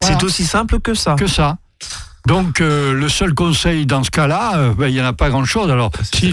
Voilà. 0.01 0.19
C'est 0.19 0.25
aussi 0.25 0.45
simple 0.45 0.81
que 0.81 0.95
ça. 0.95 1.15
que 1.15 1.27
ça. 1.29 1.59
Donc, 2.27 2.63
euh, 2.63 2.95
le 2.95 3.09
seul 3.11 3.35
conseil 3.35 3.85
dans 3.85 4.03
ce 4.03 4.11
cas-là, 4.11 4.57
euh, 4.57 4.75
ben, 4.75 4.89
il 4.89 4.95
n'y 4.95 5.01
en 5.01 5.05
a 5.05 5.13
pas 5.13 5.29
grand-chose. 5.29 5.71
Alors, 5.71 5.91
si, 6.11 6.33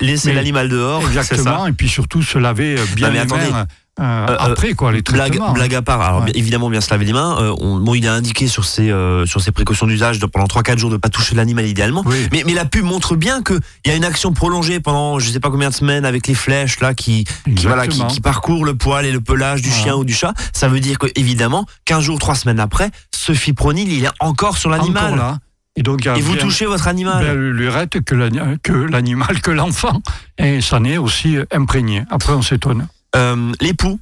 laissez 0.00 0.32
l'animal 0.32 0.68
dehors. 0.70 1.02
ça 1.02 1.08
Exactement, 1.08 1.66
et 1.66 1.72
puis 1.72 1.88
surtout 1.88 2.22
se 2.22 2.38
laver 2.38 2.78
euh, 2.78 2.84
bien 2.96 3.08
Non, 3.08 3.12
mais 3.12 3.24
les 3.24 3.32
attendez. 3.32 3.50
mains 3.50 3.66
euh, 4.00 4.26
Euh, 4.28 4.36
après, 4.38 4.74
quoi, 4.74 4.92
les 4.92 5.02
Blague, 5.02 5.40
blague 5.54 5.74
à 5.74 5.82
part, 5.82 6.00
alors 6.02 6.22
Ouais. 6.24 6.32
évidemment 6.34 6.70
bien 6.70 6.80
se 6.80 6.90
laver 6.90 7.04
les 7.04 7.12
mains. 7.12 7.36
euh, 7.40 7.54
on- 7.60 7.78
bon, 7.80 7.94
il 7.94 8.06
a 8.06 8.14
indiqué 8.14 8.46
sur 8.46 8.64
ses 8.64 8.90
euh, 8.90 9.26
sur 9.26 9.40
ses 9.40 9.52
précautions 9.52 9.86
d'usage 9.86 10.20
pendant 10.32 10.46
3-4 10.46 10.78
jours 10.78 10.90
de 10.90 10.96
pas 10.96 11.08
toucher 11.08 11.34
l'animal 11.34 11.66
idéalement. 11.66 12.02
Oui. 12.06 12.28
Mais, 12.32 12.42
mais 12.46 12.54
la 12.54 12.64
pub 12.64 12.84
montre 12.84 13.16
bien 13.16 13.42
que 13.42 13.54
il 13.84 13.90
y 13.90 13.94
a 13.94 13.96
une 13.96 14.04
action 14.04 14.32
prolongée 14.32 14.80
pendant 14.80 15.18
je 15.18 15.30
sais 15.30 15.40
pas 15.40 15.50
combien 15.50 15.70
de 15.70 15.74
semaines 15.74 16.04
avec 16.04 16.26
les 16.26 16.34
flèches 16.34 16.80
là 16.80 16.94
qui 16.94 17.24
qui, 17.24 17.66
voilà, 17.66 17.82
qui, 17.82 17.88
Exactement. 17.88 18.08
qui 18.08 18.20
parcourent 18.20 18.64
le 18.64 18.74
poil 18.74 19.04
et 19.06 19.12
le 19.12 19.20
pelage 19.20 19.62
du 19.62 19.70
chien 19.70 19.94
ou 19.96 20.04
du 20.04 20.14
chat. 20.14 20.34
Ça 20.52 20.68
veut 20.68 20.80
dire 20.80 20.98
que 20.98 21.06
évidemment 21.16 21.64
15 21.84 22.02
jours, 22.04 22.18
3 22.18 22.34
semaines 22.34 22.60
après, 22.60 22.90
ce 23.14 23.32
fipronil 23.32 23.92
il 23.92 24.04
est 24.04 24.10
encore 24.20 24.56
sur 24.58 24.70
l'animal. 24.70 25.38
Et 25.76 25.82
donc, 25.82 26.04
Et 26.06 26.20
vous 26.20 26.34
touchez 26.34 26.66
votre 26.66 26.88
animal. 26.88 27.24
ben, 27.24 27.36
lurette 27.36 28.00
que 28.02 28.16
l'ani- 28.16 28.58
que 28.64 28.72
l'animal, 28.72 29.40
que 29.40 29.52
l'enfant. 29.52 30.02
Et 30.36 30.60
ça 30.60 30.80
n'est 30.80 30.98
aussi 30.98 31.36
imprégné. 31.52 32.02
Après, 32.10 32.32
on 32.32 32.42
s'étonne. 32.42 32.88
Euh, 33.16 33.52
L'époux. 33.60 33.98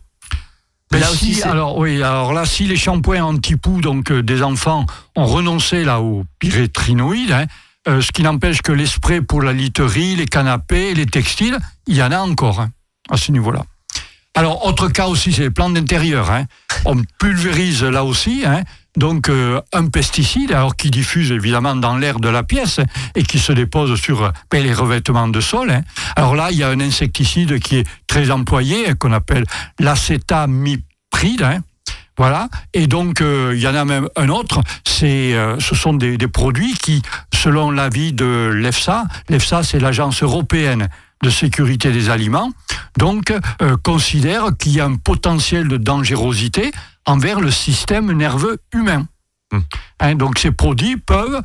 Ben 0.91 1.01
Là 1.01 1.07
si, 1.09 1.33
aussi, 1.33 1.43
alors 1.43 1.79
oui, 1.79 2.03
alors 2.03 2.33
là, 2.33 2.45
si 2.47 2.67
les 2.67 2.77
shampoings 2.77 3.23
anti-poux 3.25 3.81
donc 3.81 4.13
euh, 4.13 4.23
des 4.23 4.43
enfants 4.43 4.87
ont 5.17 5.27
renoncé 5.27 5.85
là 5.85 6.01
aux 6.01 6.25
pyrétrinoïdes, 6.39 7.33
hein, 7.33 7.47
euh, 7.89 8.01
ce 8.01 8.13
qui 8.13 8.23
n'empêche 8.23 8.63
que 8.63 8.71
les 8.73 8.87
sprays 8.87 9.21
pour 9.21 9.43
la 9.43 9.53
literie, 9.53 10.15
les 10.15 10.27
canapés, 10.27 10.95
les 10.95 11.07
textiles, 11.07 11.59
il 11.89 11.97
y 11.97 12.03
en 12.03 12.13
a 12.13 12.19
encore 12.19 12.61
hein, 12.61 12.71
à 13.11 13.17
ce 13.17 13.33
niveau-là. 13.33 13.65
Alors 14.35 14.65
autre 14.67 14.89
cas 14.89 15.07
aussi, 15.09 15.33
c'est 15.33 15.43
les 15.43 15.51
plantes 15.51 15.75
d'intérieur. 15.75 16.31
hein. 16.31 16.45
On 16.85 17.03
pulvérise 17.19 17.83
là 17.83 18.05
aussi. 18.05 18.45
Donc 18.97 19.29
euh, 19.29 19.61
un 19.73 19.89
pesticide, 19.89 20.53
alors 20.53 20.77
qui 20.77 20.91
diffuse 20.91 21.31
évidemment 21.31 21.77
dans 21.77 21.97
l'air 21.97 22.19
de 22.19 22.29
la 22.29 22.43
pièce 22.43 22.81
et 23.15 23.23
qui 23.23 23.39
se 23.39 23.53
dépose 23.53 23.99
sur 24.01 24.33
ben, 24.51 24.63
les 24.63 24.73
revêtements 24.73 25.29
de 25.29 25.41
sol. 25.41 25.71
hein. 25.71 25.83
Alors 26.17 26.35
là, 26.35 26.51
il 26.51 26.59
y 26.59 26.63
a 26.63 26.69
un 26.69 26.81
insecticide 26.81 27.59
qui 27.61 27.77
est 27.79 27.87
très 28.07 28.31
employé, 28.31 28.89
hein, 28.89 28.95
qu'on 28.99 29.13
appelle 29.13 29.45
l'acétamipride. 29.79 31.43
hein. 31.43 31.61
Voilà. 32.19 32.49
Et 32.73 32.87
donc, 32.87 33.21
euh, 33.21 33.53
il 33.55 33.61
y 33.61 33.69
en 33.69 33.75
a 33.75 33.85
même 33.85 34.09
un 34.17 34.31
autre. 34.31 34.63
C'est, 34.85 35.35
euh, 35.35 35.61
ce 35.61 35.75
sont 35.75 35.93
des, 35.93 36.17
produits 36.29 36.73
qui, 36.75 37.03
selon 37.35 37.71
l'avis 37.71 38.15
de 38.15 38.51
l'EFSA, 38.55 39.05
l'EFSA, 39.29 39.63
c'est 39.63 39.79
l'agence 39.79 40.23
européenne 40.23 40.89
de 41.23 41.31
sécurité 41.31 41.93
des 41.93 42.11
aliments, 42.11 42.53
donc 42.99 43.33
considère 43.83 44.49
qu'il 44.59 44.73
y 44.73 44.81
a 44.81 44.85
un 44.85 44.97
potentiel 44.97 45.67
de 45.67 45.79
dangerosité 45.79 46.73
envers 47.07 47.41
le 47.41 47.51
système 47.51 48.13
nerveux 48.13 48.59
humain. 48.73 49.07
Hmm. 49.53 49.61
Hein, 50.01 50.15
donc, 50.17 50.39
ces 50.39 50.51
produits 50.51 50.97
peuvent 50.97 51.41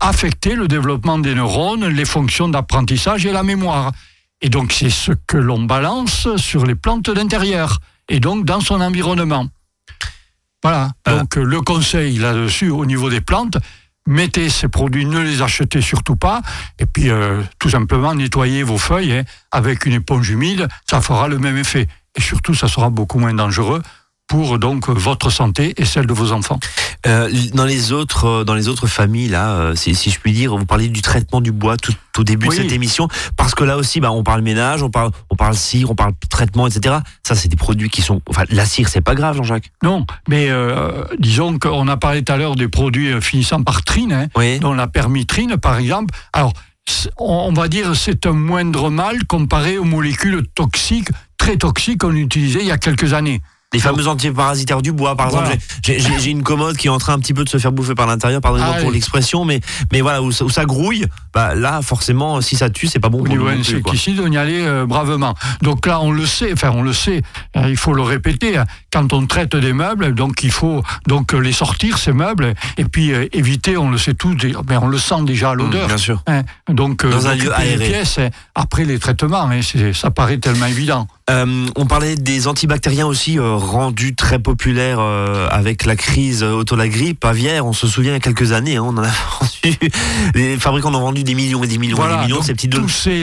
affecter 0.00 0.54
le 0.54 0.68
développement 0.68 1.18
des 1.18 1.34
neurones, 1.34 1.86
les 1.86 2.04
fonctions 2.04 2.48
d'apprentissage 2.48 3.24
et 3.26 3.32
la 3.32 3.42
mémoire. 3.42 3.92
Et 4.42 4.48
donc, 4.48 4.72
c'est 4.72 4.90
ce 4.90 5.12
que 5.26 5.36
l'on 5.36 5.62
balance 5.62 6.28
sur 6.36 6.66
les 6.66 6.74
plantes 6.74 7.10
d'intérieur 7.10 7.78
et 8.08 8.20
donc 8.20 8.44
dans 8.44 8.60
son 8.60 8.80
environnement. 8.80 9.46
Voilà. 10.62 10.90
Euh. 11.08 11.20
Donc, 11.20 11.38
euh, 11.38 11.42
le 11.42 11.60
conseil 11.62 12.18
là-dessus, 12.18 12.70
au 12.70 12.84
niveau 12.84 13.08
des 13.08 13.20
plantes, 13.20 13.56
mettez 14.06 14.50
ces 14.50 14.68
produits, 14.68 15.06
ne 15.06 15.20
les 15.20 15.40
achetez 15.40 15.80
surtout 15.80 16.16
pas. 16.16 16.42
Et 16.78 16.86
puis, 16.86 17.10
euh, 17.10 17.42
tout 17.58 17.70
simplement, 17.70 18.14
nettoyez 18.14 18.62
vos 18.62 18.78
feuilles 18.78 19.18
hein, 19.18 19.24
avec 19.50 19.86
une 19.86 19.94
éponge 19.94 20.28
humide. 20.30 20.68
Ça 20.88 21.00
fera 21.00 21.28
le 21.28 21.38
même 21.38 21.56
effet. 21.56 21.88
Et 22.16 22.20
surtout, 22.20 22.54
ça 22.54 22.68
sera 22.68 22.90
beaucoup 22.90 23.18
moins 23.18 23.34
dangereux 23.34 23.82
pour 24.28 24.58
donc 24.58 24.88
votre 24.88 25.30
santé 25.30 25.74
et 25.76 25.84
celle 25.84 26.06
de 26.06 26.12
vos 26.12 26.32
enfants. 26.32 26.58
Euh, 27.06 27.30
dans 27.54 27.64
les 27.64 27.92
autres, 27.92 28.24
euh, 28.24 28.44
dans 28.44 28.54
les 28.54 28.66
autres 28.68 28.86
familles, 28.88 29.28
là, 29.28 29.50
euh, 29.50 29.74
si, 29.76 29.94
si 29.94 30.10
je 30.10 30.18
puis 30.18 30.32
dire, 30.32 30.56
vous 30.56 30.66
parlez 30.66 30.88
du 30.88 31.00
traitement 31.00 31.40
du 31.40 31.52
bois 31.52 31.76
tout 31.76 31.92
au 32.18 32.24
début 32.24 32.48
Oui. 32.48 32.56
de 32.56 32.62
cette 32.62 32.72
émission, 32.72 33.08
parce 33.36 33.54
que 33.54 33.62
là 33.62 33.76
aussi, 33.76 34.00
bah, 34.00 34.10
on 34.10 34.24
parle 34.24 34.42
ménage, 34.42 34.82
on 34.82 34.90
parle, 34.90 35.12
on 35.30 35.36
parle 35.36 35.54
cire, 35.54 35.90
on 35.90 35.94
parle 35.94 36.12
traitement, 36.28 36.66
etc. 36.66 36.96
Ça, 37.22 37.34
c'est 37.36 37.48
des 37.48 37.56
produits 37.56 37.88
qui 37.88 38.02
sont, 38.02 38.20
enfin, 38.28 38.42
la 38.50 38.64
cire, 38.64 38.88
c'est 38.88 39.00
pas 39.00 39.14
grave, 39.14 39.36
Jean-Jacques. 39.36 39.70
Non, 39.84 40.04
mais 40.28 40.48
euh, 40.50 41.04
disons 41.20 41.58
qu'on 41.58 41.86
a 41.86 41.96
parlé 41.96 42.24
tout 42.24 42.32
à 42.32 42.36
l'heure 42.36 42.56
des 42.56 42.68
produits 42.68 43.12
euh, 43.12 43.20
finissant 43.20 43.62
par 43.62 43.84
trine, 43.84 44.12
hein, 44.12 44.26
Oui. 44.36 44.58
dont 44.58 44.72
la 44.72 44.88
permitrine 44.88 45.56
par 45.56 45.78
exemple. 45.78 46.12
Alors, 46.32 46.52
on 47.18 47.52
va 47.52 47.68
dire 47.68 47.94
c'est 47.96 48.26
un 48.26 48.32
moindre 48.32 48.90
mal 48.90 49.24
comparé 49.26 49.76
aux 49.78 49.84
molécules 49.84 50.42
toxiques, 50.54 51.08
très 51.36 51.56
toxiques 51.56 51.98
qu'on 52.00 52.14
utilisait 52.14 52.60
il 52.60 52.66
y 52.66 52.72
a 52.72 52.78
quelques 52.78 53.12
années. 53.12 53.40
Les 53.76 53.80
fameux 53.82 54.06
antiparasitaires 54.08 54.80
du 54.80 54.90
bois, 54.92 55.14
par 55.16 55.26
exemple. 55.26 55.44
Voilà. 55.84 56.18
J'ai- 56.22 56.30
une 56.30 56.42
commode 56.42 56.76
qui 56.78 56.86
est 56.86 56.90
en 56.90 56.96
train 56.98 57.12
un 57.12 57.18
petit 57.18 57.34
peu 57.34 57.44
de 57.44 57.48
se 57.50 57.58
faire 57.58 57.72
bouffer 57.72 57.94
par 57.94 58.06
l'intérieur, 58.06 58.40
pardonnez-moi 58.40 58.74
Ah 58.76 58.80
pour 58.80 58.88
oui. 58.88 58.94
l'expression, 58.94 59.44
mais, 59.44 59.60
mais 59.92 60.00
voilà, 60.00 60.22
où 60.22 60.32
ça 60.32 60.64
grouille, 60.64 61.04
bah, 61.36 61.54
là, 61.54 61.82
forcément, 61.82 62.40
si 62.40 62.56
ça 62.56 62.70
tue, 62.70 62.86
c'est 62.86 62.98
pas 62.98 63.10
bon 63.10 63.22
pour 63.22 63.34
nous 63.34 63.42
quoi. 63.42 63.52
insecticide, 63.52 64.20
on 64.24 64.32
y 64.32 64.38
allait 64.38 64.66
euh, 64.66 64.86
bravement. 64.86 65.34
Donc 65.60 65.86
là, 65.86 66.00
on 66.00 66.10
le 66.10 66.24
sait, 66.24 66.50
enfin 66.50 66.70
on 66.74 66.80
le 66.80 66.94
sait, 66.94 67.20
euh, 67.58 67.68
il 67.68 67.76
faut 67.76 67.92
le 67.92 68.00
répéter, 68.00 68.56
hein, 68.56 68.64
quand 68.90 69.12
on 69.12 69.26
traite 69.26 69.54
des 69.54 69.74
meubles, 69.74 70.14
donc 70.14 70.42
il 70.44 70.50
faut 70.50 70.82
donc 71.06 71.34
euh, 71.34 71.38
les 71.38 71.52
sortir, 71.52 71.98
ces 71.98 72.12
meubles, 72.14 72.54
et 72.78 72.86
puis 72.86 73.12
euh, 73.12 73.26
éviter, 73.34 73.76
on 73.76 73.90
le 73.90 73.98
sait 73.98 74.14
tous, 74.14 74.34
mais 74.66 74.78
on 74.78 74.88
le 74.88 74.96
sent 74.96 75.24
déjà 75.26 75.50
à 75.50 75.54
l'odeur. 75.54 75.84
Mmh, 75.84 75.88
bien 75.88 75.98
sûr. 75.98 76.22
hein. 76.26 76.42
donc, 76.70 77.04
Dans 77.06 77.26
un 77.26 77.34
lieu 77.34 77.52
aéré. 77.54 77.86
pièces, 77.88 78.16
hein, 78.18 78.30
après 78.54 78.86
les 78.86 78.98
traitements, 78.98 79.42
hein, 79.50 79.60
c'est- 79.60 79.92
ça 79.92 80.10
paraît 80.10 80.38
tellement 80.38 80.64
évident. 80.66 81.06
Euh, 81.28 81.66
on 81.74 81.86
parlait 81.86 82.14
des 82.14 82.46
antibactériens 82.46 83.06
aussi 83.06 83.36
euh, 83.38 83.56
rendus 83.56 84.14
très 84.14 84.38
populaires 84.38 84.98
euh, 85.00 85.48
avec 85.50 85.84
la 85.84 85.96
crise 85.96 86.44
euh, 86.44 86.52
auto 86.52 86.76
la 86.76 86.86
grippe 86.88 87.24
aviaire. 87.24 87.66
On 87.66 87.72
se 87.72 87.88
souvient 87.88 88.12
il 88.12 88.14
y 88.14 88.16
a 88.16 88.20
quelques 88.20 88.52
années, 88.52 88.76
hein, 88.76 88.84
on 88.84 88.96
en 88.96 89.02
a 89.02 89.08
vendu. 89.40 89.76
Les 90.36 90.56
fabricants 90.56 90.90
en 90.90 90.94
ont 90.94 91.00
vendu 91.00 91.24
des 91.26 91.34
millions 91.34 91.62
et 91.62 91.66
des 91.66 91.76
millions 91.78 91.96
et 91.98 92.00
des 92.08 92.22
millions. 92.22 92.36
donc 92.36 92.44
Ces 92.46 92.54
petites 92.54 92.72
tous 92.72 92.88
ces 92.88 93.22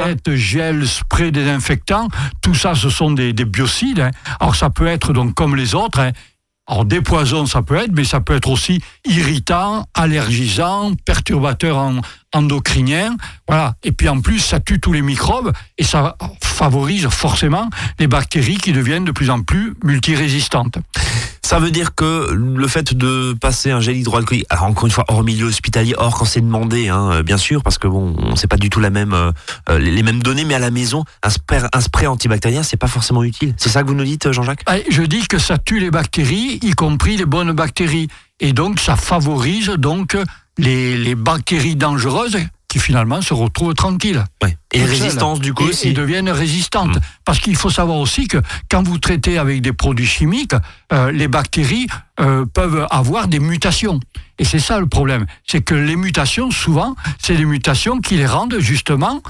lingettes, 0.00 0.34
gels, 0.34 0.88
sprays 0.88 1.30
désinfectants, 1.30 2.08
tout 2.40 2.54
ça, 2.54 2.74
ce 2.74 2.88
sont 2.88 3.10
des, 3.10 3.32
des 3.34 3.44
biocides. 3.44 4.00
hein. 4.00 4.10
Alors 4.40 4.56
ça 4.56 4.70
peut 4.70 4.86
être 4.86 5.12
donc 5.12 5.34
comme 5.34 5.54
les 5.56 5.74
autres. 5.74 6.00
hein. 6.00 6.12
Alors 6.66 6.84
des 6.84 7.00
poisons, 7.00 7.46
ça 7.46 7.62
peut 7.62 7.74
être, 7.74 7.90
mais 7.92 8.04
ça 8.04 8.20
peut 8.20 8.36
être 8.36 8.48
aussi 8.48 8.80
irritant, 9.04 9.86
allergisant, 9.92 10.92
perturbateur 11.04 11.76
en- 11.76 12.00
endocrinien. 12.32 13.16
Voilà. 13.48 13.74
Et 13.82 13.90
puis 13.90 14.08
en 14.08 14.20
plus, 14.20 14.38
ça 14.38 14.60
tue 14.60 14.78
tous 14.78 14.92
les 14.92 15.02
microbes 15.02 15.52
et 15.78 15.84
ça 15.84 16.16
favorise 16.42 17.08
forcément 17.08 17.68
les 17.98 18.06
bactéries 18.06 18.58
qui 18.58 18.72
deviennent 18.72 19.04
de 19.04 19.10
plus 19.10 19.30
en 19.30 19.42
plus 19.42 19.74
multirésistantes. 19.82 20.78
Ça 21.50 21.58
veut 21.58 21.72
dire 21.72 21.96
que 21.96 22.30
le 22.30 22.68
fait 22.68 22.94
de 22.94 23.32
passer 23.32 23.72
un 23.72 23.80
gel 23.80 23.96
hydroalcoolique, 23.96 24.46
encore 24.52 24.86
une 24.86 24.92
fois, 24.92 25.04
hors 25.08 25.24
milieu 25.24 25.46
hospitalier, 25.46 25.94
hors 25.98 26.16
quand 26.16 26.24
c'est 26.24 26.40
demandé, 26.40 26.88
hein, 26.88 27.10
euh, 27.10 27.22
bien 27.24 27.38
sûr, 27.38 27.64
parce 27.64 27.76
que 27.76 27.88
bon, 27.88 28.14
on 28.20 28.36
sait 28.36 28.46
pas 28.46 28.56
du 28.56 28.70
tout 28.70 28.80
euh, 28.80 29.32
euh, 29.68 29.78
les 29.80 30.02
mêmes 30.04 30.22
données, 30.22 30.44
mais 30.44 30.54
à 30.54 30.60
la 30.60 30.70
maison, 30.70 31.02
un 31.24 31.30
spray, 31.30 31.60
un 31.72 31.80
spray 31.80 32.06
antibactérien, 32.06 32.62
c'est 32.62 32.76
pas 32.76 32.86
forcément 32.86 33.24
utile. 33.24 33.52
C'est 33.56 33.68
ça 33.68 33.82
que 33.82 33.88
vous 33.88 33.96
nous 33.96 34.04
dites, 34.04 34.30
Jean-Jacques? 34.30 34.62
Ah, 34.66 34.76
Je 34.88 35.02
dis 35.02 35.26
que 35.26 35.38
ça 35.38 35.58
tue 35.58 35.80
les 35.80 35.90
bactéries, 35.90 36.60
y 36.62 36.70
compris 36.70 37.16
les 37.16 37.26
bonnes 37.26 37.50
bactéries. 37.50 38.06
Et 38.38 38.52
donc, 38.52 38.78
ça 38.78 38.94
favorise 38.94 39.70
donc 39.70 40.16
les 40.56 41.16
bactéries 41.16 41.74
dangereuses 41.74 42.38
qui 42.70 42.78
finalement 42.78 43.20
se 43.20 43.34
retrouvent 43.34 43.74
tranquilles. 43.74 44.24
Ouais. 44.42 44.56
Et 44.72 44.84
résistances, 44.84 45.40
du 45.40 45.52
coup, 45.52 45.66
et, 45.66 45.70
aussi. 45.70 45.88
et 45.88 45.92
deviennent 45.92 46.30
résistantes. 46.30 46.96
Mm. 46.96 47.00
Parce 47.24 47.40
qu'il 47.40 47.56
faut 47.56 47.68
savoir 47.68 47.98
aussi 47.98 48.28
que 48.28 48.38
quand 48.70 48.82
vous 48.84 48.96
traitez 48.98 49.38
avec 49.38 49.60
des 49.60 49.72
produits 49.72 50.06
chimiques, 50.06 50.54
euh, 50.92 51.10
les 51.10 51.26
bactéries 51.26 51.88
euh, 52.20 52.46
peuvent 52.46 52.86
avoir 52.90 53.26
des 53.26 53.40
mutations. 53.40 53.98
Et 54.38 54.44
c'est 54.44 54.60
ça 54.60 54.78
le 54.78 54.86
problème. 54.86 55.26
C'est 55.46 55.62
que 55.62 55.74
les 55.74 55.96
mutations, 55.96 56.52
souvent, 56.52 56.94
c'est 57.18 57.36
des 57.36 57.44
mutations 57.44 57.98
qui 57.98 58.16
les 58.16 58.26
rendent 58.26 58.58
justement 58.60 59.20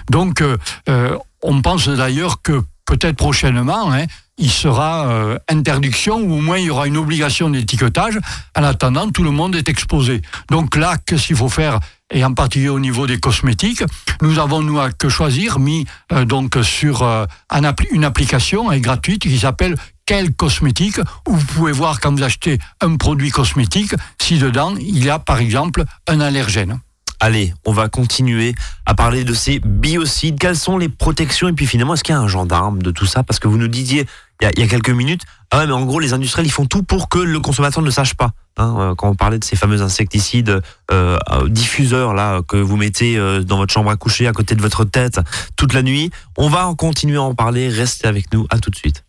Donc 0.10 0.42
euh, 0.42 0.58
euh, 0.90 1.18
on 1.44 1.62
pense 1.62 1.88
d'ailleurs 1.90 2.42
que 2.42 2.62
peut-être 2.86 3.18
prochainement, 3.18 3.92
hein, 3.92 4.06
il 4.42 4.52
sera 4.52 5.08
euh, 5.08 5.38
interdiction 5.50 6.20
ou 6.20 6.34
au 6.34 6.42
moins 6.42 6.58
il 6.58 6.66
y 6.66 6.70
aura 6.70 6.88
une 6.88 6.98
obligation 6.98 7.50
d'étiquetage. 7.50 8.20
En 8.58 8.64
attendant, 8.64 9.10
tout 9.10 9.24
le 9.24 9.32
monde 9.32 9.56
est 9.56 9.70
exposé. 9.70 10.22
Donc 10.50 10.76
là, 10.76 10.98
qu'est-ce 11.06 11.28
qu'il 11.28 11.38
faut 11.38 11.50
faire? 11.50 11.80
Et 12.14 12.26
en 12.26 12.34
particulier 12.34 12.68
au 12.68 12.80
niveau 12.80 13.08
des 13.08 13.20
cosmétiques, 13.20 13.84
nous 14.22 14.38
avons 14.40 14.62
nous 14.62 14.80
à 14.80 14.92
que 14.92 15.08
choisir 15.08 15.60
mis 15.60 15.86
euh, 16.12 16.26
donc 16.26 16.58
sur 16.62 17.04
euh, 17.04 17.26
un 17.50 17.62
appli- 17.62 17.88
une 17.92 18.04
application 18.04 18.70
euh, 18.70 18.80
gratuite 18.80 19.22
qui 19.22 19.40
s'appelle 19.40 19.78
Quel 20.06 20.34
cosmétique 20.34 21.00
où 21.28 21.36
vous 21.36 21.46
pouvez 21.46 21.72
voir 21.72 22.02
quand 22.02 22.12
vous 22.12 22.24
achetez 22.24 22.60
un 22.82 22.98
produit 22.98 23.30
cosmétique 23.30 23.94
si 24.20 24.40
dedans 24.40 24.76
il 24.78 25.04
y 25.06 25.10
a 25.10 25.20
par 25.20 25.40
exemple 25.40 25.86
un 26.08 26.20
allergène. 26.20 26.82
Allez, 27.24 27.54
on 27.66 27.72
va 27.72 27.88
continuer 27.88 28.56
à 28.88 28.96
parler 28.96 29.24
de 29.24 29.36
ces 29.36 29.60
biocides. 29.60 30.40
Quelles 30.40 30.58
sont 30.58 30.80
les 30.80 30.90
protections? 30.90 31.48
Et 31.50 31.54
puis 31.54 31.68
finalement, 31.68 31.94
est-ce 31.94 32.04
qu'il 32.04 32.16
y 32.16 32.18
a 32.18 32.20
un 32.20 32.28
gendarme 32.28 32.82
de 32.82 32.90
tout 32.90 33.06
ça? 33.06 33.22
Parce 33.22 33.40
que 33.40 33.48
vous 33.48 33.60
nous 33.60 33.68
disiez 33.68 34.08
il 34.42 34.60
y, 34.60 34.64
a, 34.64 34.68
quelques 34.68 34.90
minutes, 34.90 35.22
ah 35.52 35.60
ouais, 35.60 35.68
mais 35.68 35.74
en 35.74 35.86
gros, 35.86 36.00
les 36.00 36.14
industriels, 36.14 36.48
ils 36.48 36.52
font 36.52 36.66
tout 36.66 36.82
pour 36.82 37.10
que 37.10 37.20
le 37.20 37.40
consommateur 37.40 37.84
ne 37.84 37.92
sache 37.92 38.16
pas. 38.16 38.32
Hein, 38.58 38.76
euh, 38.80 38.96
quand 38.96 39.10
on 39.10 39.16
parlait 39.16 39.38
de 39.38 39.44
ces 39.44 39.56
fameux 39.56 39.82
insecticides 39.82 40.62
euh, 40.92 41.18
euh, 41.32 41.48
diffuseurs 41.48 42.14
là 42.14 42.42
que 42.48 42.58
vous 42.58 42.76
mettez 42.76 43.18
dans 43.44 43.58
votre 43.58 43.74
chambre 43.74 43.92
à 43.92 43.98
coucher, 43.98 44.28
à 44.28 44.34
côté 44.34 44.56
de 44.56 44.62
votre 44.62 44.84
tête, 44.84 45.20
toute 45.56 45.74
la 45.74 45.84
nuit, 45.84 46.10
on 46.38 46.50
va 46.50 46.68
en 46.68 46.76
continuer 46.76 47.18
à 47.18 47.22
en 47.22 47.36
parler. 47.36 47.70
Restez 47.70 48.08
avec 48.08 48.34
nous. 48.34 48.48
À 48.50 48.60
tout 48.60 48.72
de 48.72 48.76
suite. 48.76 49.04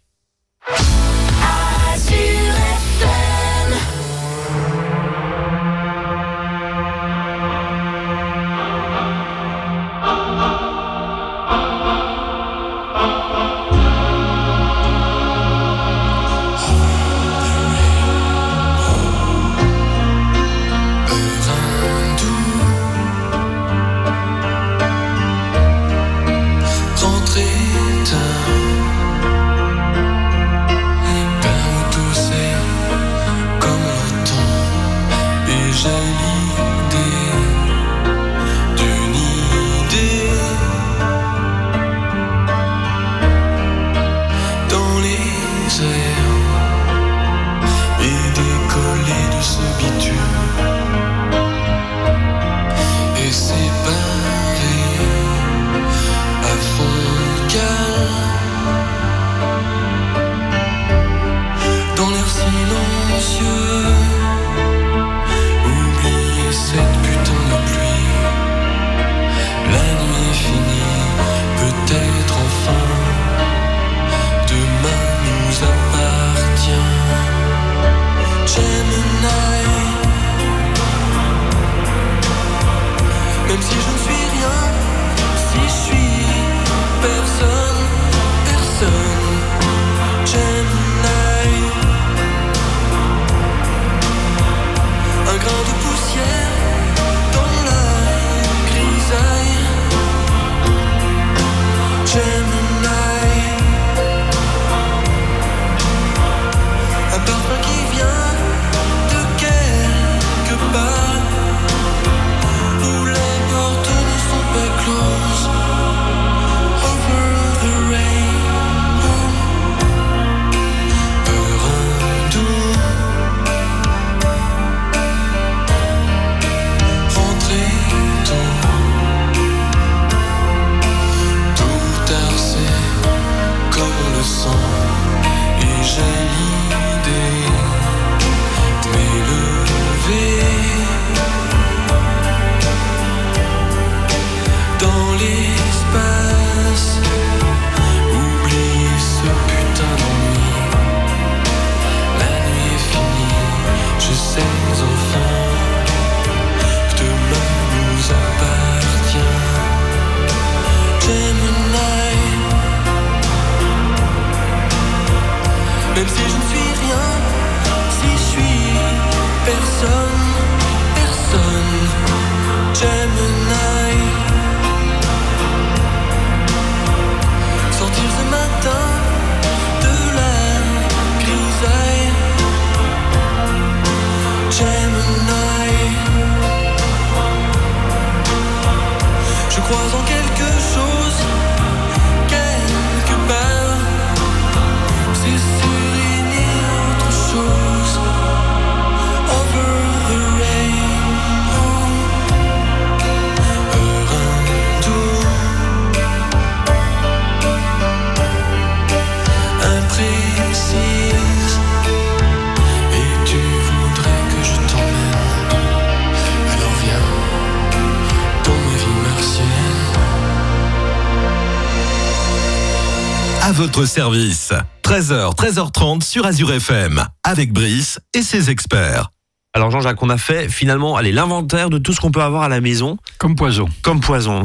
Votre 223.82 223.90
service. 223.94 224.52
13h, 224.84 225.34
13h30 225.34 226.02
sur 226.04 226.24
Azure 226.24 226.52
FM. 226.52 227.04
Avec 227.24 227.52
Brice 227.52 227.98
et 228.14 228.22
ses 228.22 228.48
experts. 228.48 229.10
Alors 229.54 229.72
Jean-Jacques, 229.72 230.00
on 230.04 230.08
a 230.08 230.18
fait 230.18 230.48
finalement 230.48 230.94
allez, 230.94 231.10
l'inventaire 231.10 231.68
de 231.68 231.78
tout 231.78 231.92
ce 231.92 232.00
qu'on 232.00 232.12
peut 232.12 232.22
avoir 232.22 232.44
à 232.44 232.48
la 232.48 232.60
maison 232.60 232.96
Comme 233.18 233.34
poison. 233.34 233.68
comme 233.82 233.98
poison. 234.00 234.44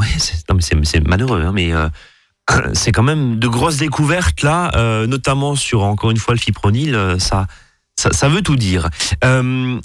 Non, 0.50 0.56
mais 0.56 0.62
c'est 0.62 0.84
c'est 0.86 1.08
malheureux, 1.08 1.44
hein, 1.46 1.52
mais 1.54 1.72
euh, 1.72 1.88
c'est 2.74 2.92
quand 2.92 3.04
même 3.04 3.38
de 3.38 3.48
grosses 3.48 3.78
découvertes 3.78 4.42
là, 4.42 4.72
euh, 4.76 5.06
notamment 5.06 5.56
sur 5.56 5.84
encore 5.84 6.10
une 6.10 6.18
fois 6.18 6.34
le 6.34 6.40
fipronil. 6.40 6.96
euh, 6.96 7.20
ça, 7.20 7.46
ça, 7.96 8.12
ça 8.14 8.30
veut 8.30 8.42
tout 8.42 8.56
dire. 8.56 8.90
Euh, 9.24 9.80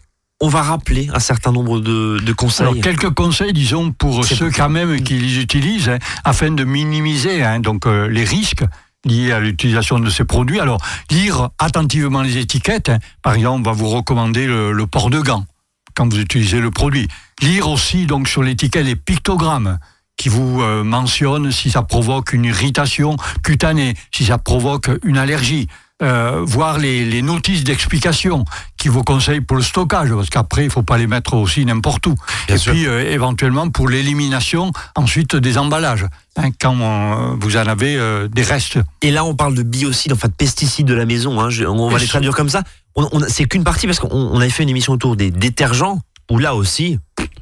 on 0.45 0.49
va 0.49 0.63
rappeler 0.63 1.09
un 1.15 1.21
certain 1.21 1.53
nombre 1.53 1.79
de, 1.79 2.19
de 2.19 2.33
conseils. 2.33 2.67
Alors, 2.67 2.81
quelques 2.83 3.11
conseils, 3.11 3.53
disons, 3.53 3.93
pour 3.93 4.25
C'est 4.25 4.35
ceux 4.35 4.51
quand 4.51 4.69
même 4.69 5.01
qui 5.05 5.15
les 5.15 5.39
utilisent, 5.41 5.89
hein, 5.89 5.99
afin 6.25 6.51
de 6.51 6.65
minimiser 6.65 7.45
hein, 7.45 7.61
donc, 7.61 7.87
euh, 7.87 8.09
les 8.09 8.25
risques 8.25 8.65
liés 9.05 9.33
à 9.33 9.41
l'utilisation 9.41 9.99
de 9.99 10.11
ces 10.11 10.25
produits. 10.25 10.61
Alors, 10.61 10.81
lire 11.11 11.49
attentivement 11.59 12.23
les 12.23 12.39
étiquettes. 12.39 12.89
hein. 12.89 12.99
Par 13.23 13.35
exemple, 13.35 13.61
on 13.69 13.73
va 13.73 13.77
vous 13.77 13.89
recommander 13.89 14.47
le, 14.47 14.73
le 14.73 14.87
port 14.87 15.11
de 15.11 15.21
gants 15.21 15.45
quand 15.95 16.09
vous 16.13 16.21
utilisez 16.21 16.61
le 16.61 16.71
produit. 16.71 17.09
Lire 17.43 17.69
aussi 17.69 18.07
donc 18.07 18.29
sur 18.29 18.43
l'étiquette 18.43 18.87
les 18.87 18.97
pictogrammes 18.97 19.79
qui 20.17 20.29
vous 20.29 20.63
euh, 20.63 20.85
mentionnent 20.85 21.51
si 21.51 21.71
ça 21.71 21.83
provoque 21.83 22.33
une 22.33 22.45
irritation 22.45 23.17
cutanée, 23.43 23.95
si 24.15 24.25
ça 24.25 24.39
provoque 24.39 24.91
une 25.05 25.19
allergie. 25.19 25.67
Euh, 26.03 26.41
voir 26.45 26.79
les, 26.79 27.05
les 27.05 27.23
notices 27.23 27.63
d'explication 27.63 28.45
qui 28.77 28.89
vous 28.89 29.05
conseillent 29.05 29.41
pour 29.41 29.57
le 29.57 29.63
stockage, 29.63 30.11
parce 30.13 30.31
qu'après, 30.31 30.65
il 30.65 30.71
faut 30.71 30.83
pas 30.83 30.99
les 30.99 31.07
mettre 31.07 31.35
aussi 31.35 31.65
n'importe 31.65 32.09
où. 32.09 32.17
Bien 32.49 32.57
Et 32.57 32.59
sûr. 32.59 32.73
puis, 32.73 32.89
euh, 32.89 33.13
éventuellement, 33.13 33.71
pour 33.71 33.89
l'élimination 33.89 34.73
ensuite 34.97 35.37
des 35.37 35.59
emballages, 35.59 36.07
hein, 36.37 36.51
quand 36.61 37.37
vous 37.41 37.57
en 37.57 37.67
avez 37.67 37.97
euh, 37.97 38.29
des 38.29 38.43
restes. 38.43 38.79
Et 39.03 39.11
là, 39.11 39.25
on 39.25 39.35
parle 39.35 39.55
de 39.55 39.63
biocides, 39.63 40.13
enfin 40.13 40.29
de 40.29 40.35
pesticides 40.35 40.87
de 40.87 40.95
la 40.95 41.07
maison. 41.07 41.41
Hein, 41.41 41.51
je- 41.51 41.65
on 41.65 41.89
va 41.89 41.99
les 41.99 42.07
traduire 42.07 42.35
comme 42.35 42.49
ça. 42.49 42.63
On, 42.95 43.09
on- 43.13 43.21
c'est 43.29 43.45
qu'une 43.47 43.65
partie 43.65 43.87
parce 43.87 43.99
qu'on 43.99 44.09
on 44.13 44.41
avait 44.41 44.51
fait 44.51 44.63
une 44.63 44.69
émission 44.69 44.93
autour 44.93 45.17
des 45.17 45.31
détergents 45.31 46.01
où 46.31 46.39
là 46.39 46.55
aussi, 46.55 46.99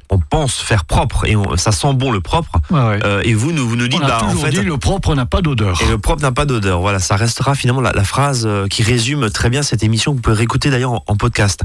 on 0.09 0.17
pense 0.19 0.55
faire 0.59 0.83
propre 0.83 1.25
et 1.25 1.35
on- 1.37 1.55
ça 1.55 1.71
sent 1.71 1.93
bon 1.93 2.11
le 2.11 2.19
propre. 2.19 2.51
Ouais. 2.69 2.99
Euh, 3.05 3.21
et 3.23 3.33
vous, 3.33 3.51
nous, 3.53 3.67
vous 3.67 3.75
nous 3.77 3.87
dites, 3.87 3.99
On 4.01 4.05
a 4.05 4.07
bah, 4.07 4.21
en 4.25 4.35
fait, 4.35 4.49
dit 4.49 4.61
le 4.61 4.77
propre 4.77 5.15
n'a 5.15 5.25
pas 5.25 5.41
d'odeur. 5.41 5.81
Et 5.81 5.87
le 5.87 5.97
propre 5.97 6.21
n'a 6.21 6.31
pas 6.31 6.45
d'odeur. 6.45 6.81
Voilà, 6.81 6.99
ça 6.99 7.15
restera 7.15 7.55
finalement 7.55 7.81
la, 7.81 7.93
la 7.93 8.03
phrase 8.03 8.43
euh, 8.45 8.67
qui 8.67 8.83
résume 8.83 9.29
très 9.29 9.49
bien 9.49 9.61
cette 9.63 9.83
émission 9.83 10.11
que 10.11 10.17
vous 10.17 10.21
pouvez 10.21 10.35
réécouter 10.35 10.69
d'ailleurs 10.69 10.91
en, 10.93 11.03
en 11.07 11.15
podcast. 11.15 11.61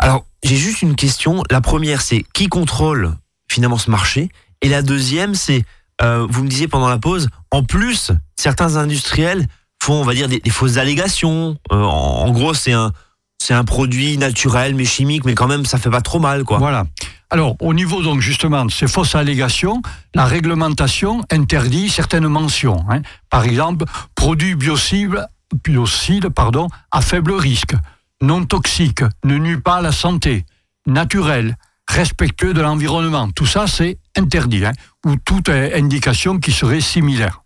Alors, 0.00 0.24
j'ai 0.42 0.56
juste 0.56 0.82
une 0.82 0.96
question. 0.96 1.42
La 1.50 1.60
première, 1.60 2.00
c'est 2.00 2.24
qui 2.32 2.48
contrôle 2.48 3.12
finalement 3.48 3.78
ce 3.78 3.90
marché? 3.90 4.28
Et 4.62 4.68
la 4.68 4.82
deuxième, 4.82 5.34
c'est, 5.36 5.62
euh, 6.02 6.26
vous 6.28 6.44
me 6.44 6.48
disiez 6.48 6.68
pendant 6.68 6.88
la 6.88 6.98
pause, 6.98 7.28
en 7.50 7.62
plus, 7.62 8.12
certains 8.36 8.76
industriels 8.76 9.46
font, 9.82 9.94
on 9.94 10.04
va 10.04 10.14
dire, 10.14 10.28
des, 10.28 10.40
fausses 10.50 10.76
allégations. 10.76 11.56
Euh, 11.72 11.82
en, 11.82 12.30
gros, 12.30 12.54
c'est 12.54 12.72
un, 12.72 12.92
c'est 13.38 13.54
un 13.54 13.64
produit 13.64 14.18
naturel 14.18 14.74
mais 14.74 14.84
chimique, 14.84 15.24
mais 15.24 15.34
quand 15.34 15.46
même, 15.46 15.64
ça 15.64 15.78
fait 15.78 15.90
pas 15.90 16.00
trop 16.00 16.18
mal, 16.18 16.44
quoi. 16.44 16.58
Voilà. 16.58 16.84
Alors, 17.30 17.56
au 17.60 17.74
niveau 17.74 18.02
donc 18.02 18.20
justement 18.20 18.64
de 18.64 18.70
ces 18.70 18.88
fausses 18.88 19.14
allégations, 19.14 19.82
la 20.14 20.24
réglementation 20.24 21.22
interdit 21.30 21.90
certaines 21.90 22.26
mentions. 22.26 22.84
hein. 22.88 23.02
Par 23.28 23.44
exemple, 23.44 23.84
produits 24.14 24.54
biocides, 24.54 25.26
biocides 25.64 26.30
pardon, 26.30 26.68
à 26.90 27.02
faible 27.02 27.32
risque, 27.32 27.74
non 28.22 28.44
toxiques, 28.46 29.04
ne 29.24 29.36
nuit 29.36 29.60
pas 29.60 29.76
à 29.76 29.82
la 29.82 29.92
santé, 29.92 30.46
naturel, 30.86 31.56
respectueux 31.86 32.54
de 32.54 32.62
l'environnement. 32.62 33.30
Tout 33.30 33.46
ça, 33.46 33.66
c'est 33.66 33.98
interdit, 34.18 34.64
hein, 34.66 34.72
ou 35.06 35.16
toute 35.16 35.48
indication 35.48 36.38
qui 36.38 36.52
serait 36.52 36.80
similaire. 36.80 37.42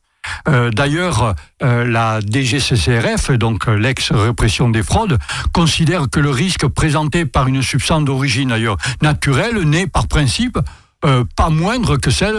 Euh, 0.48 0.70
D'ailleurs, 0.70 1.34
euh, 1.62 1.84
la 1.84 2.20
DGCCRF, 2.20 3.32
donc 3.32 3.66
l'ex-répression 3.66 4.68
des 4.68 4.82
fraudes, 4.82 5.18
considère 5.52 6.08
que 6.10 6.20
le 6.20 6.30
risque 6.30 6.66
présenté 6.66 7.26
par 7.26 7.48
une 7.48 7.62
substance 7.62 8.04
d'origine 8.04 8.54
naturelle 9.02 9.62
n'est 9.62 9.86
par 9.86 10.06
principe 10.06 10.58
euh, 11.04 11.24
pas 11.36 11.50
moindre 11.50 11.96
que 11.96 12.10
celle 12.10 12.36